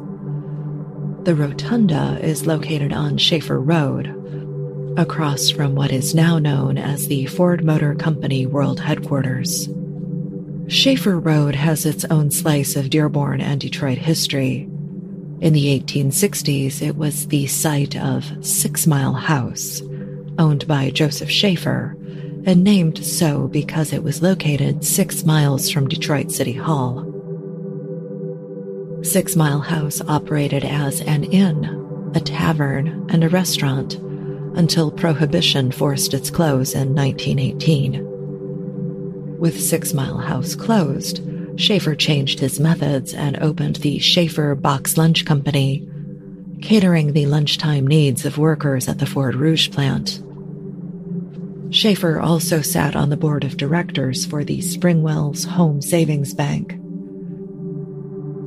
The 1.25 1.35
rotunda 1.35 2.21
is 2.23 2.47
located 2.47 2.93
on 2.93 3.19
Schaefer 3.19 3.61
Road, 3.61 4.07
across 4.97 5.51
from 5.51 5.75
what 5.75 5.91
is 5.91 6.15
now 6.15 6.39
known 6.39 6.79
as 6.79 7.09
the 7.09 7.27
Ford 7.27 7.65
Motor 7.65 7.97
Company 7.97 8.47
World 8.47 8.79
Headquarters. 8.79 9.69
Schaefer 10.69 11.21
Road 11.21 11.55
has 11.55 11.87
its 11.87 12.05
own 12.07 12.33
slice 12.33 12.75
of 12.75 12.91
Dearborn 12.91 13.41
and 13.41 13.61
Detroit 13.61 13.99
history. 13.99 14.63
In 15.41 15.53
the 15.53 15.81
1860s, 15.81 16.83
it 16.83 16.97
was 16.97 17.29
the 17.29 17.47
site 17.47 17.97
of 17.97 18.45
Six 18.45 18.85
Mile 18.85 19.13
House, 19.13 19.81
owned 20.39 20.67
by 20.67 20.91
Joseph 20.91 21.31
Schaefer, 21.31 21.97
and 22.47 22.65
named 22.65 23.05
so 23.05 23.47
because 23.47 23.93
it 23.93 24.03
was 24.03 24.23
located 24.23 24.85
six 24.85 25.25
miles 25.25 25.71
from 25.71 25.89
Detroit 25.89 26.33
City 26.33 26.55
Hall. 26.55 27.05
Six 29.03 29.37
Mile 29.37 29.61
House 29.61 30.01
operated 30.09 30.65
as 30.65 31.01
an 31.03 31.25
inn, 31.25 32.11
a 32.17 32.21
tavern, 32.21 33.07
and 33.09 33.23
a 33.23 33.29
restaurant 33.29 33.95
until 34.57 34.91
Prohibition 34.91 35.71
forced 35.71 36.13
its 36.13 36.29
close 36.29 36.75
in 36.75 36.93
1918. 36.93 38.16
With 39.39 39.61
Six 39.61 39.93
Mile 39.93 40.19
House 40.19 40.55
closed, 40.55 41.21
Schaefer 41.57 41.95
changed 41.95 42.41
his 42.41 42.59
methods 42.59 43.13
and 43.13 43.39
opened 43.43 43.77
the 43.77 43.99
Schaefer 43.99 44.55
Box 44.55 44.97
Lunch 44.97 45.25
Company, 45.25 45.87
catering 46.63 47.13
the 47.13 47.27
lunchtime 47.27 47.87
needs 47.87 48.25
of 48.25 48.39
workers 48.39 48.89
at 48.89 48.99
the 48.99 49.07
Ford 49.07 49.35
Rouge 49.35 49.71
plant. 49.71 50.23
Schaefer 51.71 52.19
also 52.19 52.63
sat 52.63 52.97
on 52.97 53.11
the 53.11 53.17
board 53.17 53.45
of 53.45 53.57
directors 53.57 54.25
for 54.25 54.43
the 54.43 54.59
Springwells 54.59 55.45
Home 55.47 55.83
Savings 55.83 56.33
Bank. 56.33 56.73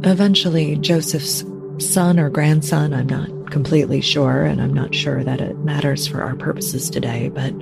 Eventually, 0.04 0.76
Joseph's 0.78 1.44
son 1.78 2.20
or 2.20 2.30
grandson, 2.30 2.94
I'm 2.94 3.08
not 3.08 3.52
completely 3.52 4.02
sure, 4.02 4.44
and 4.44 4.62
I'm 4.62 4.74
not 4.74 4.96
sure 4.96 5.24
that 5.24 5.42
it 5.42 5.58
matters 5.60 6.08
for 6.08 6.24
our 6.24 6.36
purposes 6.36 6.90
today, 6.90 7.30
but 7.30 7.54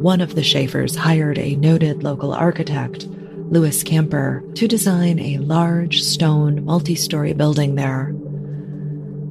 one 0.00 0.20
of 0.20 0.34
the 0.34 0.42
Schaefers 0.42 0.94
hired 0.94 1.38
a 1.38 1.56
noted 1.56 2.02
local 2.02 2.32
architect, 2.32 3.06
Louis 3.06 3.82
Kamper, 3.82 4.44
to 4.54 4.68
design 4.68 5.18
a 5.18 5.38
large 5.38 6.02
stone 6.02 6.64
multi 6.64 6.94
story 6.94 7.32
building 7.32 7.74
there. 7.74 8.14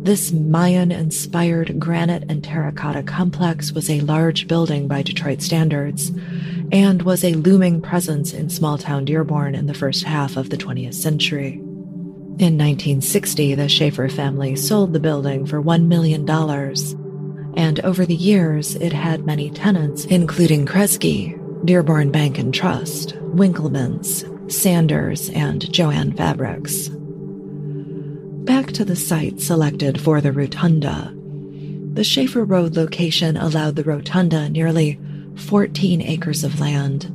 This 0.01 0.31
Mayan 0.31 0.91
inspired 0.91 1.79
granite 1.79 2.25
and 2.29 2.43
terracotta 2.43 3.03
complex 3.03 3.71
was 3.71 3.89
a 3.89 4.01
large 4.01 4.47
building 4.47 4.87
by 4.87 5.01
Detroit 5.01 5.41
standards 5.41 6.11
and 6.71 7.01
was 7.01 7.23
a 7.23 7.33
looming 7.33 7.81
presence 7.81 8.33
in 8.33 8.49
small 8.49 8.77
town 8.77 9.05
Dearborn 9.05 9.55
in 9.55 9.65
the 9.65 9.73
first 9.73 10.03
half 10.03 10.37
of 10.37 10.49
the 10.49 10.57
20th 10.57 10.93
century. 10.93 11.53
In 12.37 12.57
1960, 12.57 13.55
the 13.55 13.69
Schaefer 13.69 14.09
family 14.09 14.55
sold 14.55 14.93
the 14.93 14.99
building 14.99 15.45
for 15.45 15.61
$1 15.61 15.87
million, 15.87 16.25
and 17.55 17.79
over 17.81 18.05
the 18.05 18.15
years, 18.15 18.75
it 18.75 18.93
had 18.93 19.25
many 19.25 19.49
tenants, 19.49 20.05
including 20.05 20.65
Kresge, 20.65 21.39
Dearborn 21.65 22.11
Bank 22.11 22.37
and 22.37 22.53
Trust, 22.53 23.15
Winkelman's, 23.35 24.23
Sanders, 24.53 25.29
and 25.29 25.71
Jo-Ann 25.71 26.13
Fabrics. 26.13 26.89
Back 26.89 28.67
to 28.73 28.85
the 28.85 28.95
site 28.95 29.41
selected 29.41 29.99
for 29.99 30.21
the 30.21 30.31
rotunda. 30.31 31.11
The 31.93 32.03
Schaefer 32.03 32.43
Road 32.43 32.75
location 32.75 33.37
allowed 33.37 33.75
the 33.75 33.83
rotunda 33.83 34.49
nearly 34.49 34.99
14 35.35 36.01
acres 36.01 36.43
of 36.43 36.59
land 36.59 37.11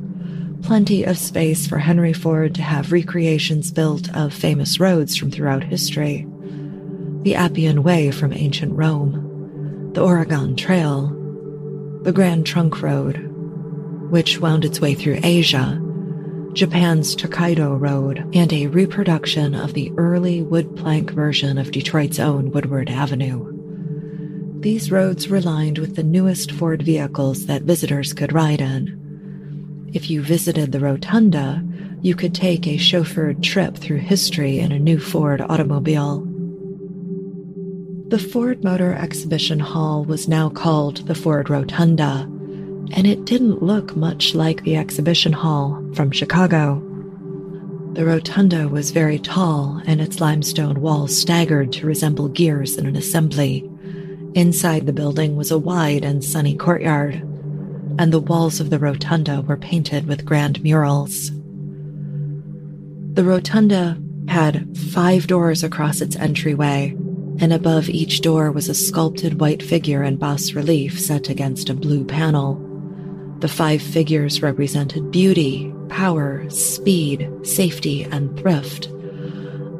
plenty 0.61 1.03
of 1.03 1.17
space 1.17 1.67
for 1.67 1.77
Henry 1.77 2.13
Ford 2.13 2.55
to 2.55 2.61
have 2.61 2.91
recreations 2.91 3.71
built 3.71 4.13
of 4.15 4.33
famous 4.33 4.79
roads 4.79 5.17
from 5.17 5.31
throughout 5.31 5.63
history. 5.63 6.27
The 7.23 7.35
Appian 7.35 7.83
Way 7.83 8.11
from 8.11 8.33
ancient 8.33 8.73
Rome, 8.73 9.30
the 9.93 10.03
Oregon 10.03 10.55
Trail, 10.55 11.07
the 12.03 12.11
Grand 12.11 12.45
Trunk 12.45 12.81
Road, 12.81 13.17
which 14.09 14.39
wound 14.39 14.65
its 14.65 14.79
way 14.79 14.93
through 14.93 15.19
Asia, 15.23 15.81
Japan's 16.53 17.15
Tokaido 17.15 17.75
Road, 17.75 18.29
and 18.33 18.51
a 18.51 18.67
reproduction 18.67 19.55
of 19.55 19.73
the 19.73 19.91
early 19.97 20.41
wood 20.41 20.75
plank 20.75 21.11
version 21.11 21.57
of 21.57 21.71
Detroit's 21.71 22.19
own 22.19 22.51
Woodward 22.51 22.89
Avenue. 22.89 23.47
These 24.61 24.91
roads 24.91 25.27
were 25.27 25.41
lined 25.41 25.77
with 25.77 25.95
the 25.95 26.03
newest 26.03 26.51
Ford 26.51 26.83
vehicles 26.83 27.45
that 27.47 27.63
visitors 27.63 28.13
could 28.13 28.33
ride 28.33 28.61
in 28.61 29.01
if 29.93 30.09
you 30.09 30.21
visited 30.21 30.71
the 30.71 30.79
rotunda, 30.79 31.61
you 32.01 32.15
could 32.15 32.33
take 32.33 32.65
a 32.65 32.77
chauffeured 32.77 33.43
trip 33.43 33.75
through 33.75 33.97
history 33.97 34.59
in 34.59 34.71
a 34.71 34.79
new 34.79 34.97
Ford 34.99 35.41
automobile. 35.41 36.25
The 38.11 38.19
Ford 38.19 38.61
Motor 38.61 38.93
Exhibition 38.93 39.59
Hall 39.59 40.03
was 40.03 40.27
now 40.27 40.49
called 40.49 41.07
the 41.07 41.15
Ford 41.15 41.49
Rotunda, 41.49 42.27
and 42.91 43.07
it 43.07 43.23
didn't 43.23 43.63
look 43.63 43.95
much 43.95 44.35
like 44.35 44.63
the 44.63 44.75
exhibition 44.75 45.31
hall 45.31 45.81
from 45.95 46.11
Chicago. 46.11 46.83
The 47.93 48.03
rotunda 48.03 48.67
was 48.67 48.91
very 48.91 49.17
tall, 49.17 49.81
and 49.85 50.01
its 50.01 50.19
limestone 50.19 50.81
walls 50.81 51.17
staggered 51.17 51.71
to 51.71 51.87
resemble 51.87 52.27
gears 52.27 52.77
in 52.77 52.85
an 52.85 52.97
assembly. 52.97 53.69
Inside 54.35 54.87
the 54.87 54.93
building 54.93 55.37
was 55.37 55.49
a 55.49 55.57
wide 55.57 56.03
and 56.03 56.21
sunny 56.21 56.57
courtyard 56.57 57.15
and 57.97 58.11
the 58.11 58.19
walls 58.19 58.59
of 58.59 58.69
the 58.69 58.79
rotunda 58.79 59.41
were 59.41 59.55
painted 59.55 60.05
with 60.05 60.25
grand 60.25 60.61
murals. 60.61 61.31
The 63.13 63.23
rotunda 63.23 63.97
had 64.27 64.77
five 64.77 65.27
doors 65.27 65.63
across 65.63 66.01
its 66.01 66.15
entryway, 66.15 66.97
and 67.41 67.51
above 67.51 67.89
each 67.89 68.21
door 68.21 68.51
was 68.51 68.69
a 68.69 68.75
sculpted 68.75 69.39
white 69.39 69.63
figure 69.63 70.03
in 70.03 70.15
bas 70.15 70.53
relief 70.53 70.99
set 70.99 71.27
against 71.27 71.69
a 71.69 71.73
blue 71.73 72.05
panel. 72.05 72.55
The 73.39 73.47
five 73.47 73.81
figures 73.81 74.43
represented 74.43 75.09
beauty, 75.09 75.73
power, 75.89 76.47
speed, 76.51 77.27
safety, 77.41 78.03
and 78.03 78.37
thrift. 78.39 78.89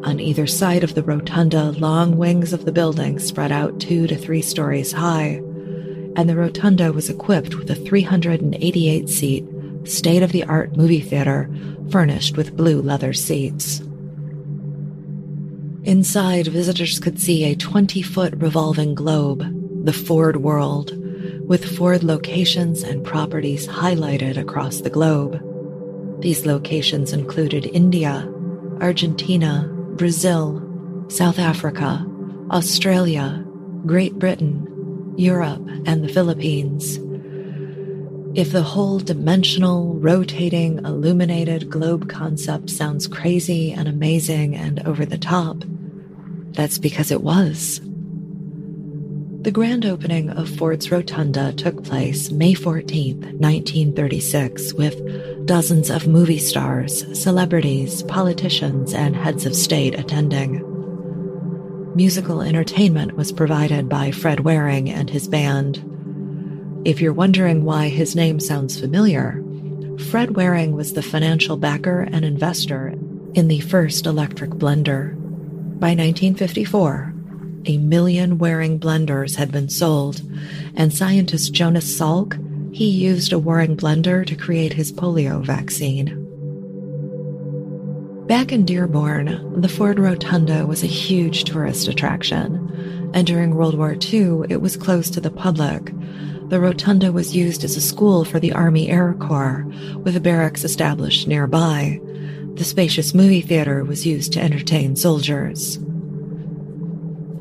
On 0.03 0.19
either 0.19 0.47
side 0.47 0.83
of 0.83 0.95
the 0.95 1.03
rotunda, 1.03 1.71
long 1.73 2.17
wings 2.17 2.51
of 2.51 2.65
the 2.65 2.71
building 2.71 3.19
spread 3.19 3.51
out 3.51 3.79
two 3.79 4.07
to 4.07 4.15
three 4.15 4.41
stories 4.41 4.91
high, 4.91 5.39
and 6.15 6.27
the 6.27 6.35
rotunda 6.35 6.91
was 6.91 7.11
equipped 7.11 7.53
with 7.53 7.69
a 7.69 7.75
388 7.75 9.07
seat, 9.07 9.45
state 9.83 10.23
of 10.23 10.31
the 10.31 10.43
art 10.45 10.75
movie 10.75 10.99
theater 10.99 11.47
furnished 11.91 12.37
with 12.37 12.57
blue 12.57 12.81
leather 12.81 13.13
seats. 13.13 13.83
Inside, 15.83 16.47
visitors 16.47 16.99
could 16.99 17.19
see 17.19 17.43
a 17.43 17.55
20 17.55 18.03
foot 18.03 18.35
revolving 18.37 18.93
globe, 18.93 19.43
the 19.83 19.93
Ford 19.93 20.37
World, 20.37 20.95
with 21.47 21.75
Ford 21.75 22.03
locations 22.03 22.83
and 22.83 23.03
properties 23.03 23.67
highlighted 23.67 24.37
across 24.37 24.81
the 24.81 24.91
globe. 24.91 25.41
These 26.21 26.45
locations 26.45 27.13
included 27.13 27.65
India, 27.65 28.31
Argentina, 28.79 29.67
Brazil, 29.95 30.61
South 31.07 31.39
Africa, 31.39 32.05
Australia, 32.51 33.43
Great 33.87 34.19
Britain, 34.19 35.15
Europe, 35.17 35.67
and 35.87 36.03
the 36.03 36.13
Philippines. 36.13 36.99
If 38.33 38.53
the 38.53 38.63
whole 38.63 38.99
dimensional, 38.99 39.95
rotating, 39.95 40.77
illuminated 40.85 41.69
globe 41.69 42.09
concept 42.09 42.69
sounds 42.69 43.05
crazy 43.05 43.73
and 43.73 43.89
amazing 43.89 44.55
and 44.55 44.79
over 44.87 45.05
the 45.05 45.17
top, 45.17 45.63
that's 46.53 46.77
because 46.77 47.11
it 47.11 47.23
was. 47.23 47.81
The 49.41 49.51
grand 49.51 49.85
opening 49.85 50.29
of 50.29 50.47
Ford's 50.47 50.91
Rotunda 50.91 51.51
took 51.51 51.83
place 51.83 52.31
May 52.31 52.53
14, 52.53 53.19
1936, 53.39 54.75
with 54.75 55.45
dozens 55.45 55.89
of 55.89 56.07
movie 56.07 56.37
stars, 56.37 57.19
celebrities, 57.19 58.03
politicians, 58.03 58.93
and 58.93 59.15
heads 59.15 59.45
of 59.45 59.55
state 59.55 59.99
attending. 59.99 60.63
Musical 61.95 62.41
entertainment 62.41 63.17
was 63.17 63.33
provided 63.33 63.89
by 63.89 64.11
Fred 64.11 64.41
Waring 64.41 64.89
and 64.89 65.09
his 65.09 65.27
band. 65.27 65.83
If 66.83 66.99
you're 66.99 67.13
wondering 67.13 67.63
why 67.63 67.89
his 67.89 68.15
name 68.15 68.39
sounds 68.39 68.79
familiar, 68.79 69.43
Fred 70.09 70.35
Waring 70.35 70.75
was 70.75 70.93
the 70.93 71.03
financial 71.03 71.55
backer 71.55 72.01
and 72.01 72.25
investor 72.25 72.95
in 73.35 73.47
the 73.47 73.59
first 73.59 74.07
electric 74.07 74.49
blender. 74.51 75.13
By 75.79 75.89
1954, 75.89 77.13
a 77.67 77.77
million 77.77 78.39
Waring 78.39 78.79
blenders 78.79 79.35
had 79.35 79.51
been 79.51 79.69
sold, 79.69 80.23
and 80.75 80.91
scientist 80.91 81.53
Jonas 81.53 81.85
Salk, 81.85 82.39
he 82.75 82.89
used 82.89 83.31
a 83.31 83.37
Waring 83.37 83.77
blender 83.77 84.25
to 84.25 84.35
create 84.35 84.73
his 84.73 84.91
polio 84.91 85.45
vaccine. 85.45 86.17
Back 88.25 88.51
in 88.51 88.65
Dearborn, 88.65 89.61
the 89.61 89.69
Ford 89.69 89.99
Rotunda 89.99 90.65
was 90.65 90.83
a 90.83 90.87
huge 90.87 91.43
tourist 91.43 91.87
attraction, 91.87 93.11
and 93.13 93.27
during 93.27 93.53
World 93.53 93.77
War 93.77 93.95
II, 94.11 94.47
it 94.49 94.61
was 94.61 94.77
closed 94.77 95.13
to 95.13 95.21
the 95.21 95.29
public, 95.29 95.91
the 96.51 96.59
rotunda 96.59 97.13
was 97.13 97.33
used 97.33 97.63
as 97.63 97.77
a 97.77 97.81
school 97.81 98.25
for 98.25 98.37
the 98.37 98.51
Army 98.51 98.89
Air 98.89 99.13
Corps, 99.13 99.65
with 100.03 100.17
a 100.17 100.19
barracks 100.19 100.65
established 100.65 101.25
nearby. 101.25 101.97
The 102.55 102.65
spacious 102.65 103.13
movie 103.13 103.39
theater 103.39 103.85
was 103.85 104.05
used 104.05 104.33
to 104.33 104.41
entertain 104.41 104.97
soldiers. 104.97 105.79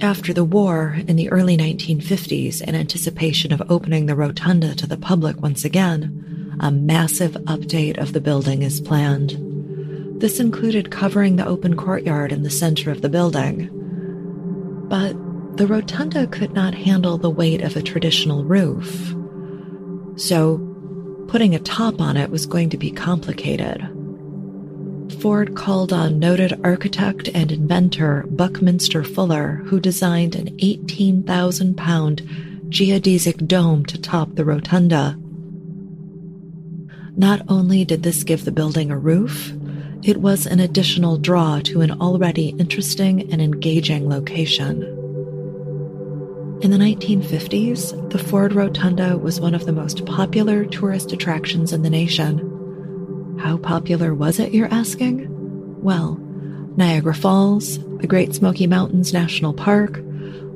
After 0.00 0.32
the 0.32 0.44
war, 0.44 0.96
in 1.08 1.16
the 1.16 1.28
early 1.30 1.56
1950s, 1.56 2.62
in 2.62 2.76
anticipation 2.76 3.52
of 3.52 3.68
opening 3.68 4.06
the 4.06 4.14
rotunda 4.14 4.76
to 4.76 4.86
the 4.86 4.96
public 4.96 5.42
once 5.42 5.64
again, 5.64 6.56
a 6.60 6.70
massive 6.70 7.32
update 7.32 7.98
of 7.98 8.12
the 8.12 8.20
building 8.20 8.62
is 8.62 8.80
planned. 8.80 9.36
This 10.20 10.38
included 10.38 10.92
covering 10.92 11.34
the 11.34 11.46
open 11.46 11.76
courtyard 11.76 12.30
in 12.30 12.44
the 12.44 12.48
center 12.48 12.92
of 12.92 13.02
the 13.02 13.08
building. 13.08 13.70
But 14.88 15.16
the 15.60 15.66
rotunda 15.66 16.26
could 16.26 16.54
not 16.54 16.74
handle 16.74 17.18
the 17.18 17.28
weight 17.28 17.60
of 17.60 17.76
a 17.76 17.82
traditional 17.82 18.44
roof. 18.44 19.14
So, 20.16 20.56
putting 21.28 21.54
a 21.54 21.58
top 21.58 22.00
on 22.00 22.16
it 22.16 22.30
was 22.30 22.46
going 22.46 22.70
to 22.70 22.78
be 22.78 22.90
complicated. 22.90 23.86
Ford 25.20 25.54
called 25.54 25.92
on 25.92 26.18
noted 26.18 26.58
architect 26.64 27.28
and 27.34 27.52
inventor 27.52 28.24
Buckminster 28.30 29.04
Fuller, 29.04 29.56
who 29.66 29.80
designed 29.80 30.34
an 30.34 30.56
18,000 30.60 31.76
pound 31.76 32.22
geodesic 32.70 33.46
dome 33.46 33.84
to 33.84 34.00
top 34.00 34.36
the 34.36 34.46
rotunda. 34.46 35.14
Not 37.18 37.42
only 37.48 37.84
did 37.84 38.02
this 38.02 38.24
give 38.24 38.46
the 38.46 38.50
building 38.50 38.90
a 38.90 38.96
roof, 38.96 39.52
it 40.02 40.22
was 40.22 40.46
an 40.46 40.58
additional 40.58 41.18
draw 41.18 41.60
to 41.64 41.82
an 41.82 42.00
already 42.00 42.48
interesting 42.58 43.30
and 43.30 43.42
engaging 43.42 44.08
location. 44.08 44.96
In 46.62 46.70
the 46.70 46.76
1950s, 46.76 48.10
the 48.10 48.18
Ford 48.18 48.52
Rotunda 48.52 49.16
was 49.16 49.40
one 49.40 49.54
of 49.54 49.64
the 49.64 49.72
most 49.72 50.04
popular 50.04 50.66
tourist 50.66 51.10
attractions 51.10 51.72
in 51.72 51.80
the 51.80 51.88
nation. 51.88 53.38
How 53.40 53.56
popular 53.56 54.14
was 54.14 54.38
it, 54.38 54.52
you're 54.52 54.68
asking? 54.72 55.26
Well, 55.82 56.16
Niagara 56.76 57.14
Falls, 57.14 57.78
the 57.96 58.06
Great 58.06 58.34
Smoky 58.34 58.66
Mountains 58.66 59.14
National 59.14 59.54
Park, 59.54 60.00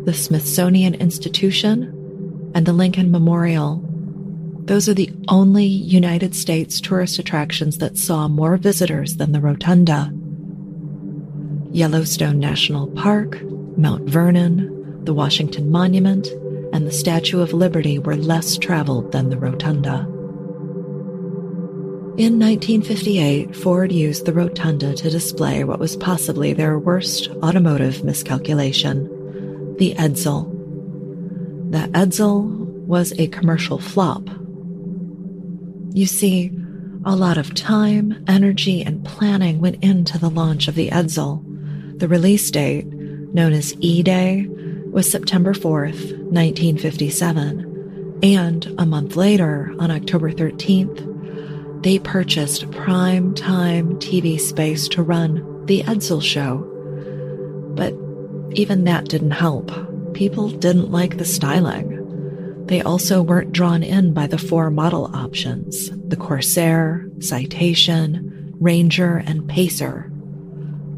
the 0.04 0.12
Smithsonian 0.12 0.94
Institution, 0.94 2.52
and 2.54 2.66
the 2.66 2.74
Lincoln 2.74 3.10
Memorial. 3.10 3.82
Those 4.66 4.90
are 4.90 4.94
the 4.94 5.10
only 5.28 5.64
United 5.64 6.34
States 6.34 6.82
tourist 6.82 7.18
attractions 7.18 7.78
that 7.78 7.96
saw 7.96 8.28
more 8.28 8.58
visitors 8.58 9.16
than 9.16 9.32
the 9.32 9.40
Rotunda. 9.40 10.12
Yellowstone 11.72 12.38
National 12.38 12.88
Park, 12.88 13.42
Mount 13.78 14.06
Vernon, 14.06 14.83
the 15.04 15.14
Washington 15.14 15.70
Monument, 15.70 16.26
and 16.72 16.86
the 16.86 16.92
Statue 16.92 17.40
of 17.40 17.52
Liberty 17.52 17.98
were 17.98 18.16
less 18.16 18.56
traveled 18.56 19.12
than 19.12 19.30
the 19.30 19.38
Rotunda. 19.38 20.06
In 22.16 22.38
1958, 22.38 23.56
Ford 23.56 23.90
used 23.90 24.24
the 24.24 24.32
Rotunda 24.32 24.94
to 24.94 25.10
display 25.10 25.64
what 25.64 25.80
was 25.80 25.96
possibly 25.96 26.52
their 26.52 26.78
worst 26.78 27.28
automotive 27.42 28.04
miscalculation 28.04 29.10
the 29.78 29.94
Edsel. 29.96 30.48
The 31.72 31.88
Edsel 31.88 32.44
was 32.86 33.12
a 33.18 33.26
commercial 33.26 33.80
flop. 33.80 34.28
You 35.92 36.06
see, 36.06 36.52
a 37.04 37.16
lot 37.16 37.36
of 37.36 37.54
time, 37.54 38.24
energy, 38.28 38.82
and 38.82 39.04
planning 39.04 39.60
went 39.60 39.82
into 39.82 40.16
the 40.16 40.30
launch 40.30 40.68
of 40.68 40.76
the 40.76 40.90
Edsel. 40.90 41.42
The 41.98 42.06
release 42.08 42.50
date, 42.50 42.86
known 42.86 43.52
as 43.52 43.74
E 43.80 44.02
Day, 44.04 44.48
was 44.94 45.10
September 45.10 45.52
4th, 45.52 46.16
1957, 46.30 48.20
and 48.22 48.74
a 48.78 48.86
month 48.86 49.16
later, 49.16 49.74
on 49.80 49.90
October 49.90 50.30
13th, 50.30 51.82
they 51.82 51.98
purchased 51.98 52.70
prime 52.70 53.34
time 53.34 53.98
TV 53.98 54.38
space 54.38 54.86
to 54.86 55.02
run 55.02 55.66
The 55.66 55.82
Edsel 55.82 56.22
Show. 56.22 56.58
But 57.74 57.92
even 58.56 58.84
that 58.84 59.06
didn't 59.06 59.32
help. 59.32 59.72
People 60.14 60.48
didn't 60.48 60.92
like 60.92 61.18
the 61.18 61.24
styling. 61.24 62.64
They 62.66 62.80
also 62.80 63.20
weren't 63.20 63.50
drawn 63.50 63.82
in 63.82 64.14
by 64.14 64.28
the 64.28 64.38
four 64.38 64.70
model 64.70 65.10
options 65.12 65.90
the 66.08 66.16
Corsair, 66.16 67.10
Citation, 67.18 68.54
Ranger, 68.60 69.16
and 69.16 69.48
Pacer. 69.48 70.08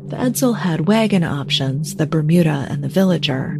The 0.09 0.17
Edsel 0.17 0.59
had 0.59 0.87
wagon 0.87 1.25
options, 1.25 1.95
the 1.97 2.07
Bermuda 2.07 2.67
and 2.69 2.85
the 2.85 2.89
Villager, 2.89 3.59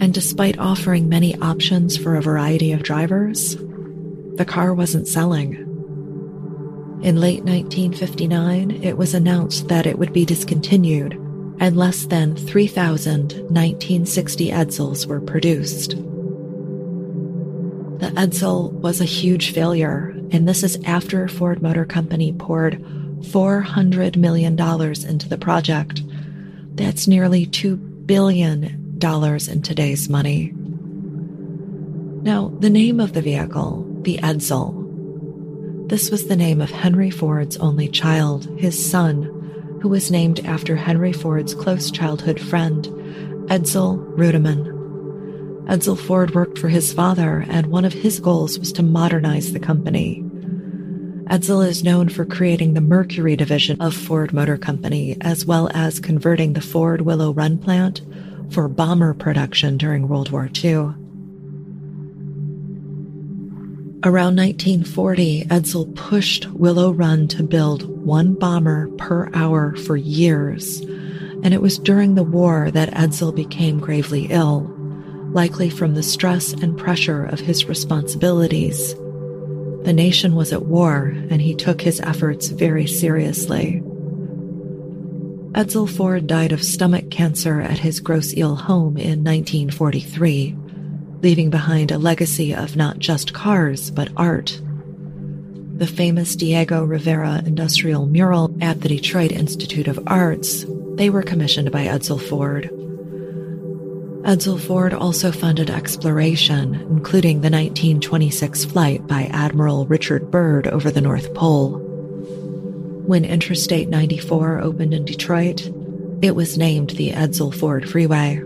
and 0.00 0.12
despite 0.12 0.58
offering 0.58 1.08
many 1.08 1.34
options 1.36 1.96
for 1.96 2.16
a 2.16 2.22
variety 2.22 2.72
of 2.72 2.82
drivers, 2.82 3.56
the 4.36 4.44
car 4.46 4.74
wasn't 4.74 5.08
selling. 5.08 5.54
In 7.02 7.20
late 7.20 7.44
1959, 7.44 8.82
it 8.82 8.96
was 8.96 9.14
announced 9.14 9.68
that 9.68 9.86
it 9.86 9.98
would 9.98 10.12
be 10.12 10.24
discontinued, 10.24 11.12
and 11.60 11.76
less 11.76 12.06
than 12.06 12.34
3,000 12.36 13.32
1960 13.50 14.50
Edsels 14.50 15.06
were 15.06 15.20
produced. 15.20 15.90
The 18.00 18.10
Edsel 18.16 18.72
was 18.72 19.00
a 19.00 19.04
huge 19.04 19.52
failure, 19.52 20.14
and 20.32 20.48
this 20.48 20.62
is 20.62 20.78
after 20.84 21.28
Ford 21.28 21.62
Motor 21.62 21.84
Company 21.84 22.32
poured 22.32 22.82
$400 23.20 24.16
million 24.16 24.58
into 24.58 25.28
the 25.28 25.38
project. 25.38 26.02
That's 26.74 27.06
nearly 27.06 27.46
$2 27.46 28.06
billion 28.06 28.83
dollars 29.04 29.48
in 29.48 29.60
today's 29.60 30.08
money. 30.08 30.50
Now, 32.22 32.50
the 32.60 32.70
name 32.70 33.00
of 33.00 33.12
the 33.12 33.20
vehicle, 33.20 33.86
the 34.00 34.16
Edsel, 34.22 35.88
this 35.90 36.10
was 36.10 36.26
the 36.26 36.36
name 36.36 36.62
of 36.62 36.70
Henry 36.70 37.10
Ford's 37.10 37.58
only 37.58 37.86
child, 37.86 38.46
his 38.58 38.82
son, 38.90 39.24
who 39.82 39.90
was 39.90 40.10
named 40.10 40.40
after 40.46 40.74
Henry 40.74 41.12
Ford's 41.12 41.54
close 41.54 41.90
childhood 41.90 42.40
friend, 42.40 42.86
Edsel 43.50 44.02
Ruddiman. 44.16 45.66
Edsel 45.66 45.98
Ford 45.98 46.34
worked 46.34 46.58
for 46.58 46.70
his 46.70 46.90
father, 46.94 47.44
and 47.50 47.66
one 47.66 47.84
of 47.84 47.92
his 47.92 48.20
goals 48.20 48.58
was 48.58 48.72
to 48.72 48.82
modernize 48.82 49.52
the 49.52 49.60
company. 49.60 50.22
Edsel 51.26 51.60
is 51.60 51.84
known 51.84 52.08
for 52.08 52.24
creating 52.24 52.72
the 52.72 52.80
Mercury 52.80 53.36
division 53.36 53.78
of 53.82 53.94
Ford 53.94 54.32
Motor 54.32 54.56
Company, 54.56 55.18
as 55.20 55.44
well 55.44 55.68
as 55.74 56.00
converting 56.00 56.54
the 56.54 56.62
Ford 56.62 57.02
Willow 57.02 57.34
Run 57.34 57.58
plant 57.58 58.00
for 58.50 58.68
bomber 58.68 59.14
production 59.14 59.76
during 59.76 60.08
World 60.08 60.30
War 60.30 60.48
II. 60.62 60.94
Around 64.06 64.36
1940, 64.36 65.44
Edsel 65.44 65.94
pushed 65.96 66.46
Willow 66.50 66.92
Run 66.92 67.26
to 67.28 67.42
build 67.42 67.88
one 68.04 68.34
bomber 68.34 68.88
per 68.98 69.30
hour 69.32 69.74
for 69.76 69.96
years, 69.96 70.80
and 71.42 71.54
it 71.54 71.62
was 71.62 71.78
during 71.78 72.14
the 72.14 72.22
war 72.22 72.70
that 72.70 72.92
Edsel 72.92 73.34
became 73.34 73.80
gravely 73.80 74.26
ill, 74.26 74.70
likely 75.32 75.70
from 75.70 75.94
the 75.94 76.02
stress 76.02 76.52
and 76.52 76.76
pressure 76.76 77.24
of 77.24 77.40
his 77.40 77.64
responsibilities. 77.64 78.94
The 79.84 79.94
nation 79.94 80.34
was 80.34 80.52
at 80.52 80.66
war, 80.66 81.14
and 81.30 81.40
he 81.40 81.54
took 81.54 81.80
his 81.80 82.00
efforts 82.00 82.48
very 82.48 82.86
seriously. 82.86 83.82
Edsel 85.54 85.88
Ford 85.88 86.26
died 86.26 86.50
of 86.50 86.64
stomach 86.64 87.12
cancer 87.12 87.60
at 87.60 87.78
his 87.78 88.00
Grosse 88.00 88.36
Ile 88.36 88.56
home 88.56 88.96
in 88.96 89.22
1943, 89.22 90.56
leaving 91.22 91.48
behind 91.48 91.92
a 91.92 91.98
legacy 91.98 92.52
of 92.52 92.74
not 92.74 92.98
just 92.98 93.32
cars, 93.32 93.92
but 93.92 94.10
art. 94.16 94.60
The 95.76 95.86
famous 95.86 96.34
Diego 96.34 96.82
Rivera 96.82 97.40
industrial 97.46 98.06
mural 98.06 98.52
at 98.60 98.80
the 98.80 98.88
Detroit 98.88 99.30
Institute 99.30 99.86
of 99.86 100.00
Arts, 100.08 100.66
they 100.96 101.08
were 101.08 101.22
commissioned 101.22 101.70
by 101.70 101.86
Edsel 101.86 102.20
Ford. 102.20 102.64
Edsel 104.24 104.60
Ford 104.60 104.92
also 104.92 105.30
funded 105.30 105.70
exploration, 105.70 106.74
including 106.90 107.42
the 107.42 107.50
1926 107.50 108.64
flight 108.64 109.06
by 109.06 109.26
Admiral 109.26 109.86
Richard 109.86 110.32
Byrd 110.32 110.66
over 110.66 110.90
the 110.90 111.00
North 111.00 111.32
Pole. 111.32 111.83
When 113.06 113.26
Interstate 113.26 113.90
94 113.90 114.60
opened 114.60 114.94
in 114.94 115.04
Detroit, 115.04 115.70
it 116.22 116.34
was 116.34 116.56
named 116.56 116.90
the 116.90 117.10
Edsel 117.12 117.54
Ford 117.54 117.86
Freeway. 117.88 118.42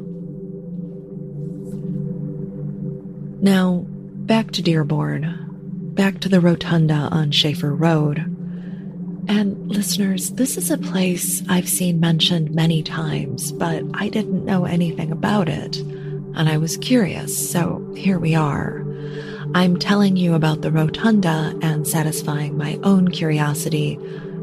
Now, 3.41 3.85
back 3.87 4.51
to 4.51 4.63
Dearborn, 4.63 5.93
back 5.95 6.19
to 6.21 6.29
the 6.29 6.41
rotunda 6.41 7.09
on 7.13 7.31
Schaefer 7.31 7.73
Road. 7.73 8.19
And 9.29 9.69
listeners, 9.69 10.31
this 10.31 10.57
is 10.57 10.73
a 10.73 10.79
place 10.79 11.41
I've 11.49 11.69
seen 11.69 12.01
mentioned 12.01 12.53
many 12.53 12.83
times, 12.83 13.53
but 13.53 13.85
I 13.95 14.09
didn't 14.09 14.45
know 14.45 14.65
anything 14.65 15.13
about 15.13 15.49
it. 15.49 15.77
And 15.77 16.49
I 16.49 16.57
was 16.57 16.77
curious, 16.79 17.51
so 17.51 17.95
here 17.97 18.19
we 18.19 18.35
are. 18.35 18.85
I'm 19.55 19.79
telling 19.79 20.17
you 20.17 20.35
about 20.35 20.63
the 20.63 20.73
rotunda 20.73 21.57
and 21.63 21.87
satisfying 21.87 22.59
my 22.59 22.79
own 22.83 23.09
curiosity, 23.09 24.01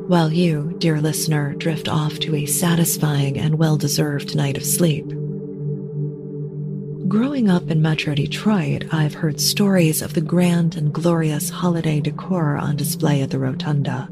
while 0.07 0.31
you, 0.31 0.75
dear 0.77 1.01
listener, 1.01 1.55
drift 1.55 1.87
off 1.87 2.19
to 2.19 2.35
a 2.35 2.45
satisfying 2.45 3.39
and 3.39 3.57
well 3.57 3.75
deserved 3.75 4.35
night 4.35 4.55
of 4.55 4.63
sleep. 4.63 5.07
Growing 7.07 7.49
up 7.49 7.71
in 7.71 7.81
Metro 7.81 8.13
Detroit, 8.13 8.85
I've 8.91 9.15
heard 9.15 9.39
stories 9.39 10.03
of 10.03 10.13
the 10.13 10.21
grand 10.21 10.75
and 10.75 10.93
glorious 10.93 11.49
holiday 11.49 12.01
decor 12.01 12.55
on 12.55 12.75
display 12.75 13.23
at 13.23 13.31
the 13.31 13.39
Rotunda. 13.39 14.07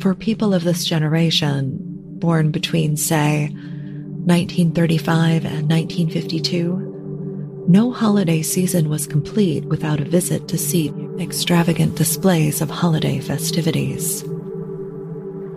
For 0.00 0.16
people 0.16 0.52
of 0.52 0.64
this 0.64 0.84
generation, 0.84 1.78
born 2.18 2.50
between, 2.50 2.96
say, 2.96 3.50
1935 3.50 5.44
and 5.44 5.70
1952, 5.70 7.64
no 7.68 7.92
holiday 7.92 8.42
season 8.42 8.88
was 8.88 9.06
complete 9.06 9.64
without 9.66 10.00
a 10.00 10.04
visit 10.04 10.48
to 10.48 10.58
see 10.58 10.92
extravagant 11.20 11.94
displays 11.94 12.60
of 12.60 12.68
holiday 12.68 13.20
festivities. 13.20 14.24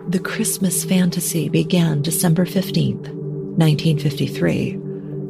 The 0.10 0.18
Christmas 0.18 0.84
fantasy 0.84 1.50
began 1.50 2.02
December 2.02 2.44
15th, 2.44 3.10
1953, 3.60 4.72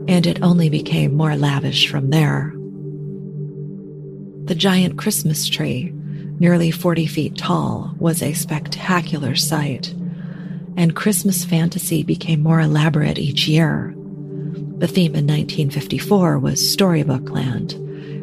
and 0.08 0.26
it 0.26 0.42
only 0.42 0.70
became 0.70 1.18
more 1.18 1.36
lavish 1.36 1.92
from 1.92 2.12
there. 2.12 2.54
The 4.46 4.56
giant 4.56 4.98
Christmas 4.98 5.50
tree, 5.50 5.92
nearly 6.40 6.72
40 6.72 7.08
feet 7.08 7.36
tall, 7.36 7.94
was 8.00 8.24
a 8.24 8.32
spectacular 8.32 9.36
sight, 9.36 9.94
and 10.78 10.96
Christmas 10.96 11.44
fantasy 11.44 12.02
became 12.02 12.42
more 12.42 12.62
elaborate 12.62 13.20
each 13.20 13.50
year. 13.50 13.94
The 14.78 14.88
theme 14.88 15.14
in 15.14 15.28
1954 15.28 16.40
was 16.40 16.72
Storybook 16.72 17.30
Land, 17.32 17.76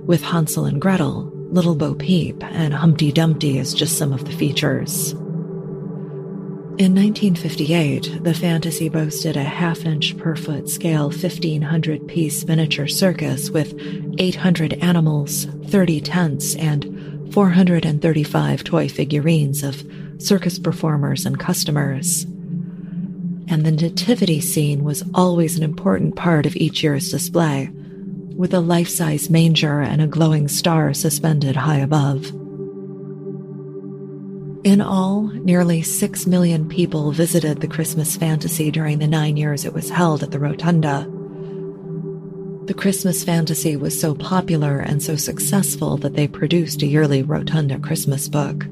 with 0.07 0.23
Hansel 0.23 0.65
and 0.65 0.81
Gretel, 0.81 1.31
Little 1.51 1.75
Bo 1.75 1.95
Peep, 1.95 2.43
and 2.43 2.73
Humpty 2.73 3.13
Dumpty 3.13 3.59
as 3.59 3.75
just 3.75 3.99
some 3.99 4.15
of 4.15 4.25
the 4.25 4.33
features. 4.33 5.15
In 6.79 6.95
1958, 6.95 8.23
the 8.23 8.35
fantasy 8.35 8.91
boasted 8.91 9.35
a 9.35 9.43
half 9.43 9.87
inch 9.87 10.15
per 10.19 10.37
foot 10.37 10.69
scale 10.69 11.05
1500 11.05 12.07
piece 12.07 12.45
miniature 12.45 12.87
circus 12.87 13.49
with 13.49 13.75
800 14.19 14.75
animals, 14.75 15.47
30 15.69 16.03
tents, 16.03 16.55
and 16.57 17.33
435 17.33 18.63
toy 18.63 18.91
figurines 18.91 19.63
of 19.63 19.91
circus 20.19 20.59
performers 20.59 21.25
and 21.25 21.41
customers. 21.41 22.25
And 23.49 23.65
the 23.65 23.73
nativity 23.73 24.43
scene 24.43 24.85
was 24.85 25.03
always 25.15 25.57
an 25.57 25.63
important 25.63 26.15
part 26.15 26.45
of 26.45 26.57
each 26.57 26.83
year's 26.83 27.11
display, 27.11 27.71
with 28.37 28.53
a 28.53 28.61
life 28.61 28.91
size 28.91 29.31
manger 29.31 29.81
and 29.81 30.03
a 30.03 30.07
glowing 30.07 30.47
star 30.47 30.93
suspended 30.93 31.57
high 31.57 31.79
above. 31.79 32.31
In 34.67 34.81
all, 34.81 35.29
nearly 35.29 35.81
6 35.81 36.27
million 36.27 36.69
people 36.69 37.13
visited 37.13 37.61
the 37.61 37.69
Christmas 37.69 38.17
Fantasy 38.17 38.73
during 38.73 38.99
the 38.99 39.07
nine 39.07 39.37
years 39.37 39.65
it 39.65 39.73
was 39.73 39.91
held 39.91 40.25
at 40.25 40.33
the 40.33 40.41
Rotunda. 40.41 41.09
The 42.65 42.75
Christmas 42.75 43.23
fantasy 43.23 43.77
was 43.77 43.99
so 43.99 44.13
popular 44.13 44.81
and 44.81 45.01
so 45.01 45.15
successful 45.15 45.97
that 45.99 46.15
they 46.15 46.27
produced 46.27 46.83
a 46.83 46.87
yearly 46.89 47.23
Rotunda 47.23 47.79
Christmas 47.79 48.29
book. 48.29 48.67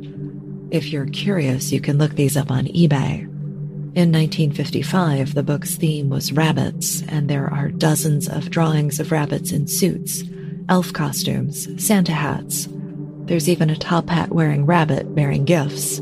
If 0.73 0.93
you're 0.93 1.07
curious, 1.07 1.71
you 1.71 1.81
can 1.81 1.97
look 1.97 2.17
these 2.17 2.37
up 2.37 2.51
on 2.51 2.65
eBay. 2.65 3.21
In 3.95 4.11
1955, 4.11 5.35
the 5.35 5.45
book's 5.45 5.77
theme 5.77 6.09
was 6.09 6.33
rabbits, 6.33 7.03
and 7.03 7.31
there 7.31 7.47
are 7.47 7.69
dozens 7.69 8.29
of 8.29 8.51
drawings 8.51 8.99
of 8.99 9.13
rabbits 9.13 9.53
in 9.53 9.69
suits, 9.69 10.25
elf 10.69 10.93
costumes, 10.93 11.69
Santa 11.81 12.15
hats. 12.15 12.67
There's 13.27 13.49
even 13.49 13.71
a 13.71 13.77
top 13.77 14.09
hat 14.11 14.31
wearing 14.31 14.67
rabbit 14.67 15.15
bearing 15.15 15.45
gifts. 15.45 16.01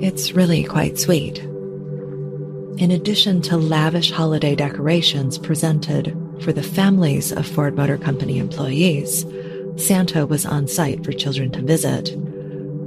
It's 0.00 0.32
really 0.32 0.64
quite 0.64 0.98
sweet. 0.98 1.38
In 1.38 2.90
addition 2.90 3.40
to 3.42 3.56
lavish 3.56 4.10
holiday 4.10 4.54
decorations 4.54 5.38
presented 5.38 6.16
for 6.40 6.52
the 6.52 6.62
families 6.62 7.32
of 7.32 7.46
Ford 7.46 7.76
Motor 7.76 7.96
Company 7.98 8.38
employees, 8.38 9.24
Santa 9.76 10.26
was 10.26 10.44
on 10.44 10.66
site 10.66 11.04
for 11.04 11.12
children 11.12 11.50
to 11.52 11.62
visit. 11.62 12.16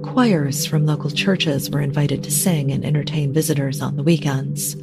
Choirs 0.04 0.66
from 0.66 0.86
local 0.86 1.10
churches 1.10 1.70
were 1.70 1.82
invited 1.82 2.24
to 2.24 2.32
sing 2.32 2.72
and 2.72 2.84
entertain 2.84 3.34
visitors 3.34 3.82
on 3.82 3.96
the 3.96 4.04
weekends. 4.04 4.76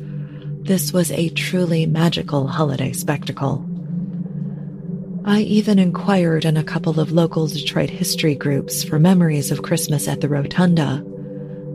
This 0.62 0.92
was 0.92 1.12
a 1.12 1.28
truly 1.28 1.84
magical 1.86 2.48
holiday 2.48 2.92
spectacle. 2.92 3.64
I 5.26 5.40
even 5.40 5.78
inquired 5.78 6.44
in 6.44 6.56
a 6.56 6.64
couple 6.64 7.00
of 7.00 7.12
local 7.12 7.48
Detroit 7.48 7.90
history 7.90 8.34
groups 8.34 8.84
for 8.84 8.98
memories 8.98 9.50
of 9.50 9.62
Christmas 9.62 10.06
at 10.08 10.20
the 10.20 10.28
Rotunda, 10.28 11.04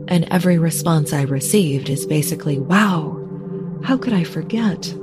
and 0.08 0.26
every 0.30 0.58
response 0.58 1.12
I 1.12 1.22
received 1.22 1.88
is 1.88 2.06
basically, 2.06 2.58
wow, 2.58 3.18
how 3.84 3.96
could 3.98 4.14
I 4.14 4.24
forget? 4.24 4.94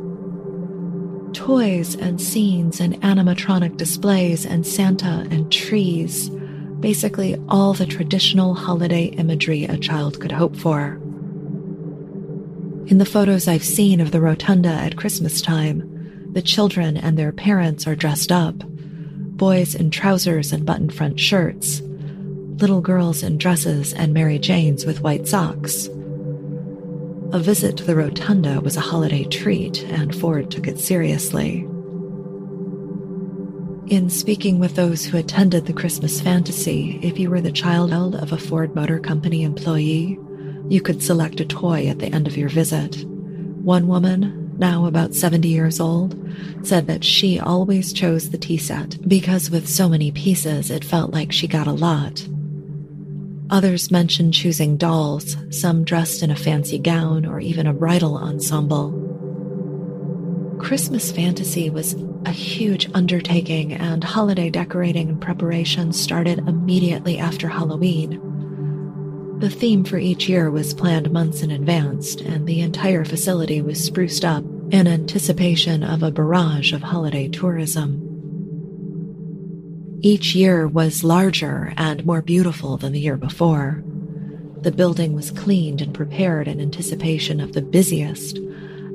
toys 1.34 1.96
and 1.96 2.22
scenes 2.22 2.80
and 2.80 3.00
animatronic 3.02 3.78
displays 3.78 4.46
and 4.46 4.66
Santa 4.66 5.28
and 5.30 5.52
trees, 5.52 6.30
basically 6.80 7.36
all 7.50 7.74
the 7.74 7.86
traditional 7.86 8.54
holiday 8.54 9.06
imagery 9.06 9.66
a 9.66 9.78
child 9.78 10.20
could 10.20 10.32
hope 10.32 10.56
for. 10.56 11.00
In 12.88 12.98
the 12.98 13.06
photos 13.06 13.48
I've 13.48 13.64
seen 13.64 14.02
of 14.02 14.12
the 14.12 14.22
rotunda 14.22 14.70
at 14.70 14.98
Christmas 14.98 15.42
time, 15.42 15.89
the 16.34 16.42
children 16.42 16.98
and 16.98 17.18
their 17.18 17.32
parents 17.32 17.88
are 17.88 17.96
dressed 17.96 18.32
up 18.32 18.64
boys 19.40 19.74
in 19.74 19.90
trousers 19.90 20.52
and 20.52 20.66
button 20.66 20.90
front 20.90 21.18
shirts, 21.20 21.82
little 22.60 22.82
girls 22.82 23.24
in 23.24 23.38
dresses 23.38 23.94
and 23.94 24.14
Mary 24.14 24.38
Janes 24.38 24.86
with 24.86 25.02
white 25.02 25.28
socks. 25.28 25.88
A 27.32 27.40
visit 27.40 27.78
to 27.78 27.86
the 27.86 27.96
rotunda 27.96 28.60
was 28.60 28.76
a 28.76 28.82
holiday 28.82 29.24
treat, 29.24 29.82
and 29.84 30.14
Ford 30.14 30.52
took 30.52 30.68
it 30.68 30.80
seriously. 30.80 31.62
In 33.88 34.10
speaking 34.10 34.60
with 34.60 34.76
those 34.76 35.06
who 35.06 35.18
attended 35.18 35.66
the 35.66 35.74
Christmas 35.74 36.20
Fantasy, 36.20 37.00
if 37.02 37.18
you 37.18 37.30
were 37.30 37.42
the 37.42 37.52
child 37.52 38.16
of 38.16 38.34
a 38.34 38.38
Ford 38.38 38.76
Motor 38.76 39.00
Company 39.00 39.44
employee, 39.44 40.20
you 40.68 40.82
could 40.82 41.02
select 41.02 41.40
a 41.40 41.46
toy 41.46 41.88
at 41.88 42.00
the 42.00 42.08
end 42.08 42.28
of 42.28 42.36
your 42.36 42.50
visit. 42.50 43.06
One 43.06 43.88
woman, 43.88 44.49
now 44.60 44.86
about 44.86 45.16
70 45.16 45.48
years 45.48 45.80
old, 45.80 46.16
said 46.64 46.88
that 46.88 47.04
she 47.04 47.40
always 47.40 47.94
chose 47.94 48.30
the 48.30 48.38
tea 48.38 48.58
set 48.58 48.98
because 49.08 49.50
with 49.50 49.68
so 49.68 49.90
many 49.90 50.12
pieces, 50.12 50.70
it 50.70 50.84
felt 50.84 51.12
like 51.12 51.32
she 51.32 51.48
got 51.48 51.68
a 51.68 51.72
lot. 51.72 52.28
Others 53.50 53.90
mentioned 53.90 54.34
choosing 54.34 54.78
dolls, 54.78 55.36
some 55.50 55.84
dressed 55.84 56.22
in 56.22 56.30
a 56.30 56.36
fancy 56.36 56.78
gown 56.78 57.26
or 57.26 57.40
even 57.40 57.66
a 57.66 57.74
bridal 57.74 58.16
ensemble. 58.16 59.08
Christmas 60.60 61.12
fantasy 61.12 61.70
was 61.70 61.96
a 62.26 62.32
huge 62.32 62.90
undertaking, 62.94 63.74
and 63.74 64.04
holiday 64.04 64.50
decorating 64.50 65.10
and 65.10 65.22
preparation 65.22 65.94
started 65.94 66.40
immediately 66.40 67.18
after 67.18 67.48
Halloween. 67.48 68.29
The 69.40 69.50
theme 69.50 69.86
for 69.86 69.98
each 69.98 70.28
year 70.28 70.52
was 70.52 70.74
planned 70.74 71.12
months 71.12 71.42
in 71.42 71.50
advance, 71.50 72.16
and 72.16 72.46
the 72.46 72.60
entire 72.60 73.06
facility 73.06 73.62
was 73.62 73.82
spruced 73.82 74.26
up 74.26 74.44
in 74.70 74.86
anticipation 74.86 75.82
of 75.82 76.04
a 76.04 76.12
barrage 76.12 76.74
of 76.74 76.84
holiday 76.84 77.30
tourism. 77.30 78.06
Each 80.02 80.36
year 80.36 80.68
was 80.68 81.06
larger 81.06 81.74
and 81.78 82.06
more 82.06 82.22
beautiful 82.22 82.76
than 82.76 82.92
the 82.92 83.00
year 83.00 83.16
before. 83.16 83.82
The 84.62 84.74
building 84.74 85.14
was 85.14 85.32
cleaned 85.32 85.82
and 85.82 85.94
prepared 85.94 86.50
in 86.50 86.60
anticipation 86.60 87.40
of 87.40 87.54
the 87.54 87.62
busiest 87.62 88.38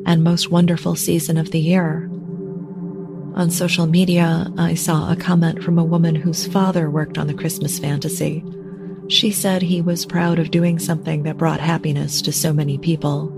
and 0.04 0.22
most 0.22 0.50
wonderful 0.50 0.94
season 0.94 1.38
of 1.38 1.52
the 1.52 1.61
year. 1.61 2.11
On 3.35 3.50
social 3.50 3.87
media, 3.87 4.52
I 4.59 4.74
saw 4.74 5.11
a 5.11 5.16
comment 5.16 5.64
from 5.64 5.78
a 5.78 5.85
woman 5.85 6.14
whose 6.14 6.46
father 6.46 6.90
worked 6.90 7.16
on 7.16 7.28
the 7.28 7.35
Christmas 7.35 7.78
fantasy 7.78 8.44
she 9.09 9.31
said 9.31 9.62
he 9.62 9.81
was 9.81 10.07
proud 10.07 10.38
of 10.38 10.51
doing 10.51 10.79
something 10.79 11.25
that 11.25 11.37
brought 11.37 11.61
happiness 11.61 12.23
to 12.23 12.33
so 12.33 12.53
many 12.53 12.79
people. 12.79 13.31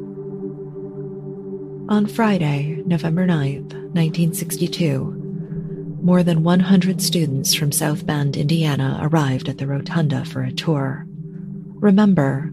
On 1.89 2.07
Friday, 2.07 2.83
November 2.87 3.27
9th, 3.27 3.73
1962, 3.95 5.99
more 6.03 6.23
than 6.23 6.43
100 6.43 7.03
students 7.03 7.55
from 7.55 7.73
South 7.73 8.07
Bend, 8.07 8.37
Indiana 8.37 8.99
arrived 9.03 9.49
at 9.49 9.59
the 9.59 9.67
rotunda 9.67 10.25
for 10.25 10.43
a 10.43 10.53
tour. 10.53 11.05
Remember, 11.75 12.51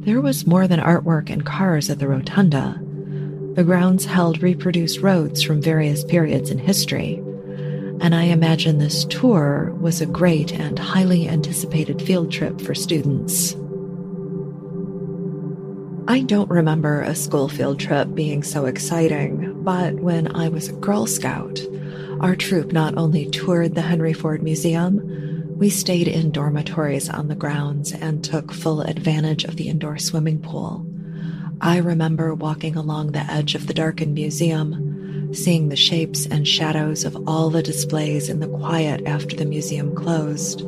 there 0.00 0.20
was 0.20 0.46
more 0.46 0.66
than 0.66 0.80
artwork 0.80 1.30
and 1.30 1.44
cars 1.44 1.90
at 1.90 1.98
the 1.98 2.08
rotunda. 2.08 2.80
The 3.54 3.64
grounds 3.64 4.06
held 4.06 4.42
reproduced 4.42 5.00
roads 5.00 5.42
from 5.42 5.60
various 5.60 6.04
periods 6.04 6.50
in 6.50 6.58
history, 6.58 7.22
and 8.00 8.14
I 8.14 8.24
imagine 8.24 8.78
this 8.78 9.04
tour 9.04 9.74
was 9.78 10.00
a 10.00 10.06
great 10.06 10.52
and 10.52 10.78
highly 10.78 11.28
anticipated 11.28 12.00
field 12.00 12.32
trip 12.32 12.60
for 12.60 12.74
students. 12.74 13.54
I 16.08 16.22
don't 16.22 16.50
remember 16.50 17.02
a 17.02 17.14
school 17.14 17.48
field 17.48 17.78
trip 17.78 18.14
being 18.14 18.42
so 18.42 18.64
exciting, 18.64 19.62
but 19.62 19.94
when 19.94 20.34
I 20.34 20.48
was 20.48 20.68
a 20.68 20.72
Girl 20.72 21.06
Scout, 21.06 21.60
our 22.20 22.34
troop 22.34 22.72
not 22.72 22.96
only 22.96 23.28
toured 23.30 23.74
the 23.74 23.82
Henry 23.82 24.12
Ford 24.12 24.42
Museum, 24.42 25.56
we 25.56 25.68
stayed 25.68 26.08
in 26.08 26.32
dormitories 26.32 27.10
on 27.10 27.28
the 27.28 27.34
grounds 27.34 27.92
and 27.92 28.24
took 28.24 28.50
full 28.50 28.80
advantage 28.80 29.44
of 29.44 29.56
the 29.56 29.68
indoor 29.68 29.98
swimming 29.98 30.40
pool. 30.40 30.86
I 31.60 31.76
remember 31.76 32.34
walking 32.34 32.76
along 32.76 33.12
the 33.12 33.30
edge 33.30 33.54
of 33.54 33.66
the 33.66 33.74
darkened 33.74 34.14
museum 34.14 34.89
seeing 35.32 35.68
the 35.68 35.76
shapes 35.76 36.26
and 36.26 36.46
shadows 36.46 37.04
of 37.04 37.16
all 37.28 37.50
the 37.50 37.62
displays 37.62 38.28
in 38.28 38.40
the 38.40 38.48
quiet 38.48 39.06
after 39.06 39.36
the 39.36 39.44
museum 39.44 39.94
closed. 39.94 40.60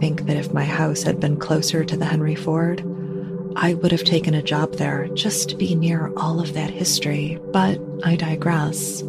Think 0.00 0.26
that 0.26 0.36
if 0.36 0.52
my 0.52 0.64
house 0.64 1.02
had 1.02 1.20
been 1.20 1.36
closer 1.36 1.84
to 1.84 1.96
the 1.96 2.04
Henry 2.04 2.34
Ford, 2.34 2.82
I 3.56 3.74
would 3.74 3.92
have 3.92 4.04
taken 4.04 4.34
a 4.34 4.42
job 4.42 4.74
there 4.74 5.08
just 5.14 5.48
to 5.48 5.56
be 5.56 5.74
near 5.74 6.12
all 6.16 6.40
of 6.40 6.52
that 6.52 6.70
history, 6.70 7.38
but 7.52 7.80
I 8.04 8.16
digress. 8.16 9.02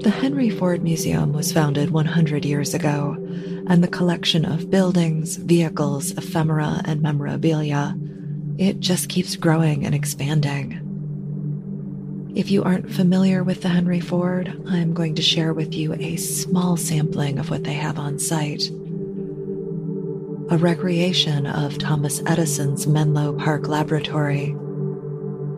The 0.00 0.14
Henry 0.14 0.50
Ford 0.50 0.84
Museum 0.84 1.32
was 1.32 1.50
founded 1.50 1.90
100 1.90 2.44
years 2.44 2.74
ago, 2.74 3.16
and 3.66 3.82
the 3.82 3.88
collection 3.88 4.44
of 4.44 4.70
buildings, 4.70 5.36
vehicles, 5.36 6.10
ephemera, 6.10 6.82
and 6.84 7.00
memorabilia, 7.00 7.96
it 8.58 8.80
just 8.80 9.08
keeps 9.08 9.36
growing 9.36 9.86
and 9.86 9.94
expanding. 9.94 10.93
If 12.34 12.50
you 12.50 12.64
aren't 12.64 12.90
familiar 12.90 13.44
with 13.44 13.62
the 13.62 13.68
Henry 13.68 14.00
Ford, 14.00 14.60
I'm 14.66 14.92
going 14.92 15.14
to 15.14 15.22
share 15.22 15.54
with 15.54 15.72
you 15.72 15.94
a 15.94 16.16
small 16.16 16.76
sampling 16.76 17.38
of 17.38 17.48
what 17.48 17.62
they 17.62 17.74
have 17.74 17.96
on 17.96 18.18
site. 18.18 18.70
A 20.50 20.58
recreation 20.58 21.46
of 21.46 21.78
Thomas 21.78 22.20
Edison's 22.26 22.88
Menlo 22.88 23.34
Park 23.34 23.68
Laboratory, 23.68 24.46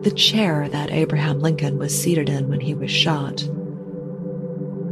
the 0.01 0.13
chair 0.15 0.69
that 0.69 0.91
Abraham 0.91 1.39
Lincoln 1.39 1.79
was 1.79 1.99
seated 1.99 2.29
in 2.29 2.47
when 2.47 2.59
he 2.59 2.75
was 2.75 2.91
shot, 2.91 3.37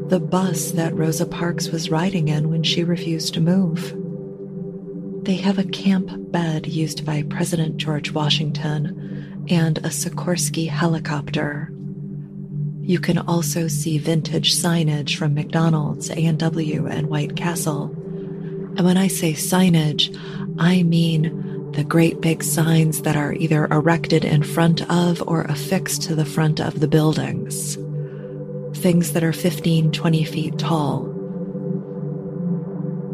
the 0.09 0.19
bus 0.19 0.71
that 0.71 0.95
Rosa 0.95 1.27
Parks 1.27 1.69
was 1.69 1.91
riding 1.91 2.29
in 2.29 2.49
when 2.49 2.63
she 2.63 2.83
refused 2.83 3.35
to 3.35 3.41
move. 3.41 3.95
They 5.23 5.35
have 5.35 5.59
a 5.59 5.63
camp 5.63 6.09
bed 6.31 6.65
used 6.65 7.05
by 7.05 7.21
President 7.29 7.77
George 7.77 8.11
Washington 8.11 9.45
and 9.49 9.77
a 9.77 9.89
Sikorsky 9.89 10.67
helicopter 10.67 11.71
you 12.85 12.99
can 12.99 13.17
also 13.17 13.67
see 13.67 13.97
vintage 13.97 14.55
signage 14.55 15.15
from 15.17 15.33
McDonald's, 15.33 16.11
A&W, 16.11 16.85
and 16.85 17.07
White 17.07 17.35
Castle. 17.35 17.85
And 18.77 18.85
when 18.85 18.95
I 18.95 19.07
say 19.07 19.33
signage, 19.33 20.15
I 20.59 20.83
mean 20.83 21.71
the 21.71 21.83
great 21.83 22.21
big 22.21 22.43
signs 22.43 23.01
that 23.01 23.15
are 23.15 23.33
either 23.33 23.65
erected 23.65 24.23
in 24.23 24.43
front 24.43 24.87
of 24.89 25.23
or 25.27 25.41
affixed 25.43 26.03
to 26.03 26.15
the 26.15 26.25
front 26.25 26.61
of 26.61 26.79
the 26.79 26.87
buildings. 26.87 27.75
Things 28.79 29.13
that 29.13 29.23
are 29.23 29.33
15, 29.33 29.91
20 29.91 30.23
feet 30.23 30.59
tall. 30.59 31.07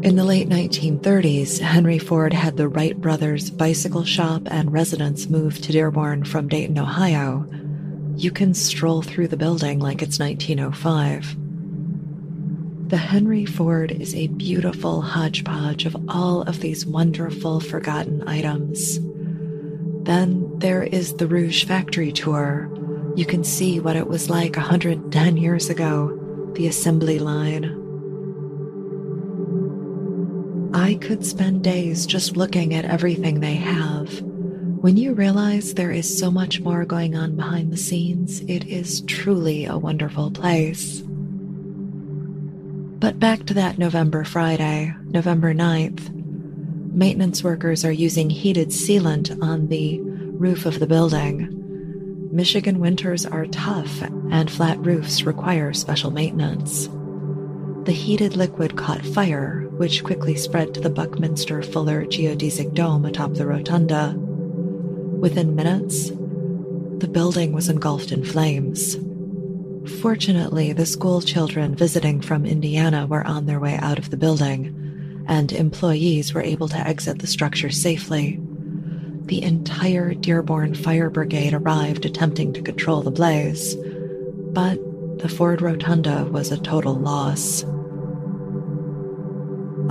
In 0.03 0.17
the 0.17 0.25
late 0.25 0.49
1930s, 0.49 1.59
Henry 1.59 1.97
Ford 1.97 2.33
had 2.33 2.57
the 2.57 2.67
Wright 2.67 2.99
brothers' 2.99 3.49
bicycle 3.49 4.03
shop 4.03 4.41
and 4.47 4.73
residence 4.73 5.29
moved 5.29 5.63
to 5.63 5.71
Dearborn 5.71 6.25
from 6.25 6.49
Dayton, 6.49 6.77
Ohio 6.77 7.47
you 8.23 8.29
can 8.29 8.53
stroll 8.53 9.01
through 9.01 9.27
the 9.27 9.35
building 9.35 9.79
like 9.79 10.03
it's 10.03 10.19
1905. 10.19 11.35
The 12.89 12.97
Henry 12.97 13.45
Ford 13.45 13.91
is 13.91 14.13
a 14.13 14.27
beautiful 14.27 15.01
hodgepodge 15.01 15.87
of 15.87 15.97
all 16.07 16.43
of 16.43 16.59
these 16.59 16.85
wonderful 16.85 17.59
forgotten 17.59 18.27
items. 18.27 18.99
Then 20.03 20.59
there 20.59 20.83
is 20.83 21.15
the 21.15 21.25
Rouge 21.25 21.65
Factory 21.65 22.11
Tour. 22.11 22.69
You 23.15 23.25
can 23.25 23.43
see 23.43 23.79
what 23.79 23.95
it 23.95 24.07
was 24.07 24.29
like 24.29 24.55
110 24.55 25.37
years 25.37 25.71
ago, 25.71 26.51
the 26.53 26.67
assembly 26.67 27.17
line. 27.17 27.77
I 30.75 30.93
could 30.95 31.25
spend 31.25 31.63
days 31.63 32.05
just 32.05 32.37
looking 32.37 32.75
at 32.75 32.85
everything 32.85 33.39
they 33.39 33.55
have 33.55 34.30
when 34.81 34.97
you 34.97 35.13
realize 35.13 35.75
there 35.75 35.91
is 35.91 36.17
so 36.17 36.31
much 36.31 36.59
more 36.59 36.85
going 36.85 37.15
on 37.15 37.35
behind 37.35 37.71
the 37.71 37.77
scenes, 37.77 38.41
it 38.41 38.65
is 38.65 39.01
truly 39.01 39.65
a 39.65 39.77
wonderful 39.77 40.31
place. 40.31 41.03
But 43.01 43.19
back 43.19 43.45
to 43.45 43.53
that 43.53 43.77
November 43.77 44.23
Friday, 44.23 44.95
November 45.03 45.53
9th. 45.53 46.11
Maintenance 46.95 47.43
workers 47.43 47.85
are 47.85 47.91
using 47.91 48.31
heated 48.31 48.69
sealant 48.69 49.39
on 49.43 49.67
the 49.67 50.01
roof 50.01 50.65
of 50.65 50.79
the 50.79 50.87
building. 50.87 52.29
Michigan 52.31 52.79
winters 52.79 53.23
are 53.23 53.45
tough, 53.45 54.01
and 54.31 54.49
flat 54.49 54.79
roofs 54.83 55.21
require 55.21 55.73
special 55.73 56.09
maintenance. 56.09 56.87
The 57.85 57.91
heated 57.91 58.35
liquid 58.35 58.77
caught 58.77 59.05
fire, 59.05 59.67
which 59.77 60.03
quickly 60.03 60.35
spread 60.35 60.73
to 60.73 60.81
the 60.81 60.89
Buckminster 60.89 61.61
Fuller 61.61 62.03
geodesic 62.05 62.73
dome 62.73 63.05
atop 63.05 63.35
the 63.35 63.45
rotunda. 63.45 64.17
Within 65.21 65.55
minutes, 65.55 66.09
the 66.09 67.07
building 67.07 67.53
was 67.53 67.69
engulfed 67.69 68.11
in 68.11 68.25
flames. 68.25 68.97
Fortunately, 70.01 70.73
the 70.73 70.87
school 70.87 71.21
children 71.21 71.75
visiting 71.75 72.21
from 72.21 72.43
Indiana 72.43 73.05
were 73.05 73.25
on 73.27 73.45
their 73.45 73.59
way 73.59 73.75
out 73.77 73.99
of 73.99 74.09
the 74.09 74.17
building, 74.17 75.23
and 75.27 75.51
employees 75.51 76.33
were 76.33 76.41
able 76.41 76.67
to 76.69 76.87
exit 76.87 77.19
the 77.19 77.27
structure 77.27 77.69
safely. 77.69 78.39
The 79.25 79.43
entire 79.43 80.15
Dearborn 80.15 80.73
Fire 80.73 81.11
Brigade 81.11 81.53
arrived 81.53 82.03
attempting 82.03 82.51
to 82.53 82.63
control 82.63 83.03
the 83.03 83.11
blaze, 83.11 83.75
but 83.75 84.79
the 85.19 85.29
Ford 85.29 85.61
Rotunda 85.61 86.25
was 86.31 86.51
a 86.51 86.57
total 86.57 86.95
loss. 86.95 87.63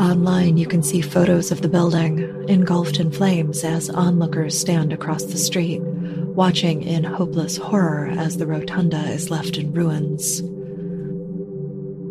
Online, 0.00 0.56
you 0.56 0.66
can 0.66 0.82
see 0.82 1.02
photos 1.02 1.52
of 1.52 1.60
the 1.60 1.68
building 1.68 2.20
engulfed 2.48 2.98
in 2.98 3.12
flames 3.12 3.62
as 3.64 3.90
onlookers 3.90 4.58
stand 4.58 4.94
across 4.94 5.24
the 5.24 5.36
street, 5.36 5.82
watching 5.82 6.80
in 6.82 7.04
hopeless 7.04 7.58
horror 7.58 8.06
as 8.06 8.38
the 8.38 8.46
rotunda 8.46 9.10
is 9.10 9.30
left 9.30 9.58
in 9.58 9.74
ruins. 9.74 10.40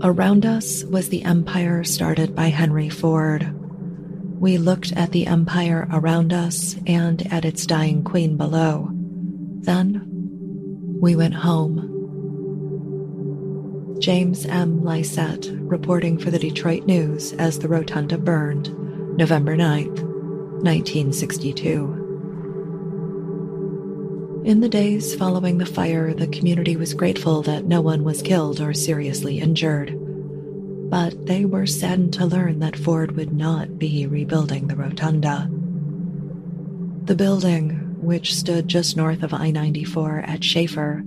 Around 0.03 0.45
us 0.45 0.83
was 0.83 1.09
the 1.09 1.23
empire 1.23 1.83
started 1.83 2.35
by 2.35 2.49
Henry 2.49 2.89
Ford. 2.89 3.51
We 4.39 4.59
looked 4.59 4.91
at 4.91 5.11
the 5.11 5.25
empire 5.25 5.87
around 5.91 6.31
us 6.31 6.75
and 6.85 7.25
at 7.33 7.43
its 7.43 7.65
dying 7.65 8.03
queen 8.03 8.37
below. 8.37 8.91
Then 9.61 10.05
We 11.01 11.15
went 11.15 11.33
home. 11.33 11.88
James 13.99 14.45
M. 14.45 14.79
Lysette 14.79 15.49
reporting 15.69 16.17
for 16.17 16.31
the 16.31 16.39
Detroit 16.39 16.85
News 16.85 17.33
as 17.33 17.59
the 17.59 17.67
rotunda 17.67 18.17
burned, 18.17 18.69
November 19.17 19.57
9th, 19.57 20.01
1962. 20.63 22.05
In 24.45 24.61
the 24.61 24.69
days 24.69 25.13
following 25.15 25.57
the 25.57 25.65
fire, 25.65 26.13
the 26.13 26.27
community 26.27 26.77
was 26.77 26.93
grateful 26.93 27.41
that 27.41 27.65
no 27.65 27.81
one 27.81 28.05
was 28.05 28.21
killed 28.21 28.61
or 28.61 28.73
seriously 28.73 29.39
injured. 29.39 29.93
But 30.89 31.25
they 31.25 31.43
were 31.43 31.65
saddened 31.65 32.13
to 32.13 32.25
learn 32.25 32.59
that 32.59 32.77
Ford 32.77 33.17
would 33.17 33.33
not 33.33 33.77
be 33.77 34.07
rebuilding 34.07 34.67
the 34.67 34.77
rotunda. 34.77 35.49
The 37.03 37.15
building, 37.15 37.97
which 38.01 38.33
stood 38.33 38.69
just 38.69 38.95
north 38.95 39.23
of 39.23 39.33
I 39.33 39.51
94 39.51 40.19
at 40.19 40.41
Schaefer, 40.41 41.03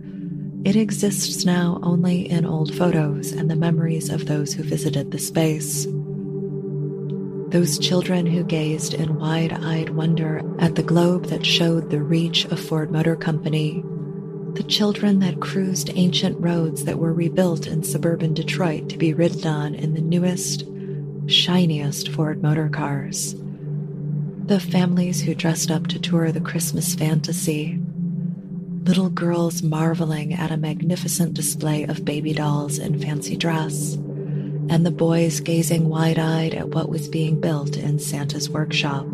it 0.64 0.76
exists 0.76 1.44
now 1.44 1.80
only 1.82 2.30
in 2.30 2.46
old 2.46 2.72
photos 2.74 3.32
and 3.32 3.50
the 3.50 3.56
memories 3.56 4.08
of 4.10 4.26
those 4.26 4.54
who 4.54 4.62
visited 4.62 5.10
the 5.10 5.18
space. 5.18 5.86
Those 7.52 7.78
children 7.78 8.26
who 8.26 8.44
gazed 8.44 8.94
in 8.94 9.18
wide 9.18 9.52
eyed 9.52 9.90
wonder 9.90 10.40
at 10.60 10.76
the 10.76 10.82
globe 10.82 11.26
that 11.26 11.44
showed 11.44 11.90
the 11.90 12.00
reach 12.00 12.44
of 12.46 12.60
Ford 12.60 12.92
Motor 12.92 13.16
Company. 13.16 13.82
The 14.54 14.62
children 14.62 15.18
that 15.18 15.40
cruised 15.40 15.90
ancient 15.94 16.40
roads 16.40 16.84
that 16.84 16.98
were 16.98 17.12
rebuilt 17.12 17.66
in 17.66 17.82
suburban 17.82 18.32
Detroit 18.32 18.88
to 18.90 18.96
be 18.96 19.12
ridden 19.12 19.46
on 19.46 19.74
in 19.74 19.94
the 19.94 20.00
newest, 20.00 20.64
shiniest 21.26 22.08
Ford 22.08 22.40
motor 22.40 22.68
cars. 22.68 23.34
The 24.46 24.60
families 24.60 25.20
who 25.20 25.34
dressed 25.34 25.72
up 25.72 25.88
to 25.88 25.98
tour 25.98 26.30
the 26.30 26.40
Christmas 26.40 26.94
fantasy. 26.94 27.81
Little 28.84 29.10
girls 29.10 29.62
marveling 29.62 30.34
at 30.34 30.50
a 30.50 30.56
magnificent 30.56 31.34
display 31.34 31.84
of 31.84 32.04
baby 32.04 32.32
dolls 32.32 32.78
in 32.78 32.98
fancy 32.98 33.36
dress 33.36 33.96
and 34.68 34.86
the 34.86 34.90
boys 34.90 35.40
gazing 35.40 35.88
wide 35.88 36.18
eyed 36.18 36.54
at 36.54 36.68
what 36.68 36.88
was 36.88 37.06
being 37.08 37.40
built 37.40 37.76
in 37.76 37.98
Santa's 37.98 38.48
workshop. 38.48 39.06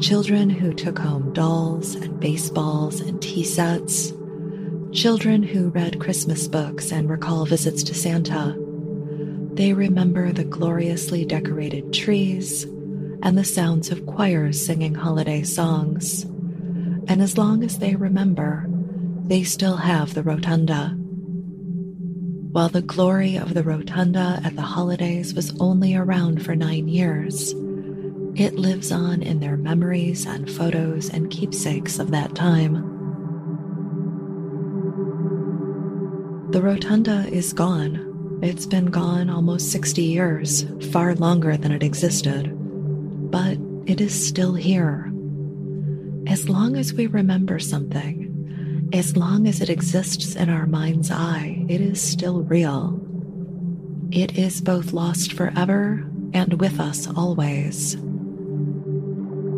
Children 0.00 0.50
who 0.50 0.72
took 0.72 0.98
home 0.98 1.32
dolls 1.32 1.94
and 1.94 2.20
baseballs 2.20 3.00
and 3.00 3.20
tea 3.20 3.42
sets. 3.44 4.12
Children 4.92 5.42
who 5.42 5.70
read 5.70 6.00
Christmas 6.00 6.46
books 6.46 6.92
and 6.92 7.08
recall 7.08 7.44
visits 7.44 7.82
to 7.84 7.94
Santa. 7.94 8.56
They 9.54 9.72
remember 9.72 10.30
the 10.30 10.44
gloriously 10.44 11.24
decorated 11.24 11.92
trees 11.92 12.64
and 13.22 13.36
the 13.36 13.44
sounds 13.44 13.90
of 13.90 14.06
choirs 14.06 14.64
singing 14.64 14.94
holiday 14.94 15.42
songs. 15.42 16.26
And 17.08 17.20
as 17.22 17.36
long 17.36 17.64
as 17.64 17.78
they 17.78 17.96
remember, 17.96 18.66
they 19.24 19.42
still 19.42 19.76
have 19.76 20.14
the 20.14 20.22
rotunda 20.22 20.96
while 22.52 22.70
the 22.70 22.82
glory 22.82 23.36
of 23.36 23.52
the 23.52 23.62
rotunda 23.62 24.40
at 24.42 24.56
the 24.56 24.62
holidays 24.62 25.34
was 25.34 25.54
only 25.60 25.94
around 25.94 26.44
for 26.44 26.56
nine 26.56 26.88
years, 26.88 27.52
it 28.34 28.54
lives 28.54 28.90
on 28.90 29.22
in 29.22 29.40
their 29.40 29.56
memories 29.56 30.24
and 30.24 30.50
photos 30.50 31.10
and 31.10 31.30
keepsakes 31.30 31.98
of 31.98 32.10
that 32.10 32.34
time. 32.34 32.74
The 36.50 36.62
rotunda 36.62 37.28
is 37.30 37.52
gone. 37.52 38.40
It's 38.42 38.64
been 38.64 38.86
gone 38.86 39.28
almost 39.28 39.70
60 39.70 40.02
years, 40.02 40.64
far 40.90 41.14
longer 41.14 41.56
than 41.56 41.70
it 41.70 41.82
existed. 41.82 42.50
But 43.30 43.58
it 43.84 44.00
is 44.00 44.26
still 44.26 44.54
here. 44.54 45.07
As 46.28 46.46
long 46.46 46.76
as 46.76 46.92
we 46.92 47.06
remember 47.06 47.58
something, 47.58 48.90
as 48.92 49.16
long 49.16 49.48
as 49.48 49.62
it 49.62 49.70
exists 49.70 50.36
in 50.36 50.50
our 50.50 50.66
mind's 50.66 51.10
eye, 51.10 51.64
it 51.70 51.80
is 51.80 52.02
still 52.02 52.42
real. 52.42 53.00
It 54.10 54.36
is 54.36 54.60
both 54.60 54.92
lost 54.92 55.32
forever 55.32 56.06
and 56.34 56.60
with 56.60 56.80
us 56.80 57.08
always. 57.16 57.92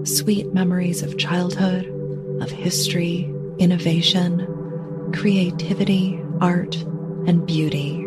Sweet 0.04 0.54
memories 0.54 1.02
of 1.02 1.18
childhood, 1.18 1.86
of 2.40 2.50
history, 2.52 3.28
innovation, 3.58 5.10
creativity, 5.12 6.22
art, 6.40 6.76
and 7.26 7.44
beauty. 7.46 8.06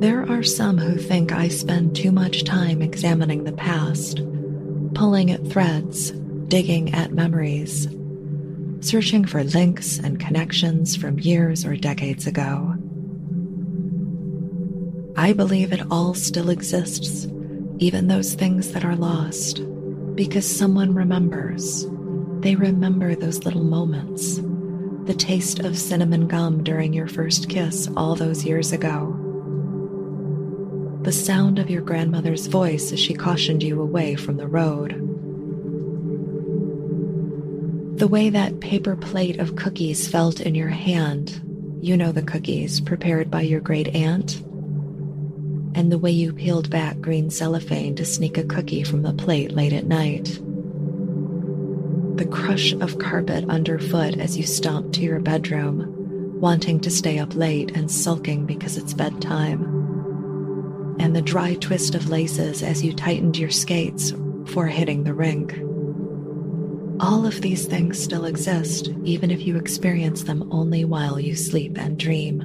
There 0.00 0.24
are 0.30 0.42
some 0.42 0.78
who 0.78 0.96
think 0.96 1.30
I 1.30 1.48
spend 1.48 1.94
too 1.94 2.10
much 2.10 2.44
time 2.44 2.80
examining 2.80 3.44
the 3.44 3.52
past, 3.52 4.22
pulling 4.94 5.30
at 5.30 5.46
threads 5.46 6.12
digging 6.50 6.92
at 6.94 7.12
memories, 7.12 7.88
searching 8.80 9.24
for 9.24 9.44
links 9.44 9.98
and 9.98 10.18
connections 10.18 10.96
from 10.96 11.20
years 11.20 11.64
or 11.64 11.76
decades 11.76 12.26
ago. 12.26 12.74
I 15.16 15.32
believe 15.32 15.72
it 15.72 15.82
all 15.92 16.12
still 16.14 16.50
exists, 16.50 17.28
even 17.78 18.08
those 18.08 18.34
things 18.34 18.72
that 18.72 18.84
are 18.84 18.96
lost, 18.96 19.62
because 20.16 20.58
someone 20.58 20.92
remembers. 20.92 21.86
They 22.40 22.56
remember 22.56 23.14
those 23.14 23.44
little 23.44 23.62
moments, 23.62 24.40
the 25.04 25.14
taste 25.16 25.60
of 25.60 25.78
cinnamon 25.78 26.26
gum 26.26 26.64
during 26.64 26.92
your 26.92 27.06
first 27.06 27.48
kiss 27.48 27.88
all 27.96 28.16
those 28.16 28.44
years 28.44 28.72
ago, 28.72 29.16
the 31.10 31.16
sound 31.16 31.58
of 31.58 31.68
your 31.68 31.82
grandmother's 31.82 32.46
voice 32.46 32.92
as 32.92 33.00
she 33.00 33.12
cautioned 33.12 33.64
you 33.64 33.82
away 33.82 34.14
from 34.14 34.36
the 34.36 34.46
road 34.46 34.92
the 37.98 38.06
way 38.06 38.30
that 38.30 38.60
paper 38.60 38.94
plate 38.94 39.40
of 39.40 39.56
cookies 39.56 40.06
felt 40.06 40.40
in 40.40 40.54
your 40.54 40.68
hand, 40.68 41.78
you 41.82 41.96
know 41.96 42.12
the 42.12 42.22
cookies 42.22 42.80
prepared 42.80 43.28
by 43.28 43.40
your 43.40 43.58
great 43.60 43.88
aunt, 43.88 44.36
and 45.74 45.90
the 45.90 45.98
way 45.98 46.12
you 46.12 46.32
peeled 46.32 46.70
back 46.70 47.00
green 47.00 47.28
cellophane 47.28 47.96
to 47.96 48.04
sneak 48.04 48.38
a 48.38 48.44
cookie 48.44 48.84
from 48.84 49.02
the 49.02 49.12
plate 49.12 49.50
late 49.50 49.72
at 49.72 49.86
night. 49.86 50.38
The 52.18 52.28
crush 52.30 52.72
of 52.74 53.00
carpet 53.00 53.50
underfoot 53.50 54.16
as 54.20 54.38
you 54.38 54.44
stomped 54.44 54.94
to 54.94 55.02
your 55.02 55.18
bedroom, 55.18 56.40
wanting 56.40 56.78
to 56.80 56.90
stay 56.90 57.18
up 57.18 57.34
late 57.34 57.76
and 57.76 57.90
sulking 57.90 58.46
because 58.46 58.76
it's 58.76 58.94
bedtime. 58.94 59.79
And 61.00 61.16
the 61.16 61.22
dry 61.22 61.54
twist 61.54 61.94
of 61.94 62.10
laces 62.10 62.62
as 62.62 62.84
you 62.84 62.92
tightened 62.92 63.38
your 63.38 63.48
skates 63.48 64.12
for 64.48 64.66
hitting 64.66 65.04
the 65.04 65.14
rink. 65.14 65.58
All 67.02 67.26
of 67.26 67.40
these 67.40 67.64
things 67.64 67.98
still 67.98 68.26
exist, 68.26 68.90
even 69.02 69.30
if 69.30 69.46
you 69.46 69.56
experience 69.56 70.24
them 70.24 70.46
only 70.52 70.84
while 70.84 71.18
you 71.18 71.34
sleep 71.34 71.78
and 71.78 71.98
dream. 71.98 72.42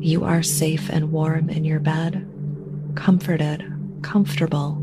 You 0.00 0.22
are 0.22 0.44
safe 0.44 0.88
and 0.88 1.10
warm 1.10 1.50
in 1.50 1.64
your 1.64 1.80
bed, 1.80 2.24
comforted, 2.94 3.64
comfortable, 4.02 4.78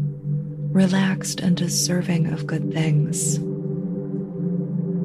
relaxed, 0.73 1.39
and 1.39 1.55
deserving 1.55 2.27
of 2.33 2.45
good 2.45 2.73
things. 2.73 3.37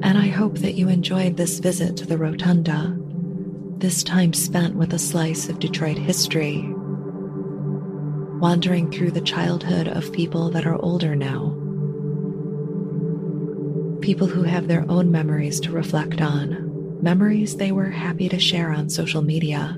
And 0.02 0.18
I 0.18 0.26
hope 0.26 0.58
that 0.58 0.74
you 0.74 0.88
enjoyed 0.88 1.36
this 1.36 1.60
visit 1.60 1.96
to 1.98 2.06
the 2.06 2.18
Rotunda, 2.18 2.96
this 3.78 4.02
time 4.02 4.32
spent 4.32 4.74
with 4.74 4.92
a 4.92 4.98
slice 4.98 5.48
of 5.48 5.60
Detroit 5.60 5.98
history, 5.98 6.74
wandering 8.38 8.90
through 8.90 9.10
the 9.10 9.20
childhood 9.20 9.88
of 9.88 10.12
people 10.12 10.48
that 10.50 10.64
are 10.64 10.76
older 10.76 11.16
now. 11.16 11.50
People 14.00 14.28
who 14.28 14.44
have 14.44 14.68
their 14.68 14.84
own 14.88 15.10
memories 15.10 15.58
to 15.60 15.72
reflect 15.72 16.20
on, 16.20 17.00
memories 17.02 17.56
they 17.56 17.72
were 17.72 17.90
happy 17.90 18.28
to 18.28 18.38
share 18.38 18.70
on 18.70 18.88
social 18.88 19.22
media. 19.22 19.76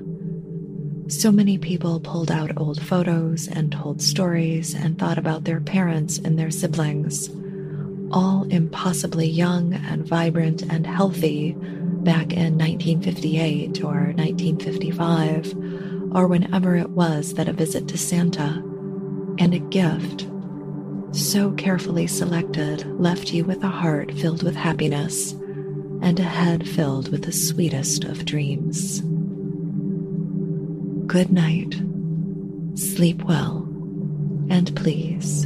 So 1.07 1.31
many 1.31 1.57
people 1.57 1.99
pulled 1.99 2.31
out 2.31 2.55
old 2.55 2.79
photos 2.81 3.47
and 3.47 3.71
told 3.71 4.01
stories 4.01 4.75
and 4.75 4.97
thought 4.97 5.17
about 5.17 5.43
their 5.43 5.59
parents 5.59 6.19
and 6.19 6.37
their 6.37 6.51
siblings, 6.51 7.29
all 8.11 8.43
impossibly 8.49 9.27
young 9.27 9.73
and 9.73 10.07
vibrant 10.07 10.61
and 10.61 10.85
healthy 10.85 11.53
back 11.53 12.31
in 12.31 12.57
1958 12.57 13.83
or 13.83 14.13
1955, 14.13 15.90
or 16.13 16.27
whenever 16.27 16.75
it 16.75 16.89
was 16.89 17.33
that 17.35 17.47
a 17.47 17.53
visit 17.53 17.87
to 17.87 17.97
Santa 17.97 18.63
and 19.39 19.53
a 19.53 19.59
gift 19.59 20.27
so 21.13 21.51
carefully 21.51 22.07
selected, 22.07 22.85
left 22.99 23.33
you 23.33 23.43
with 23.43 23.63
a 23.63 23.67
heart 23.67 24.13
filled 24.13 24.43
with 24.43 24.55
happiness 24.55 25.33
and 26.01 26.19
a 26.19 26.23
head 26.23 26.67
filled 26.67 27.11
with 27.11 27.23
the 27.23 27.31
sweetest 27.31 28.05
of 28.05 28.25
dreams. 28.25 29.01
Good 31.07 31.31
night, 31.31 31.81
sleep 32.75 33.23
well, 33.23 33.67
and 34.49 34.73
please 34.75 35.45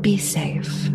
be 0.00 0.18
safe. 0.18 0.90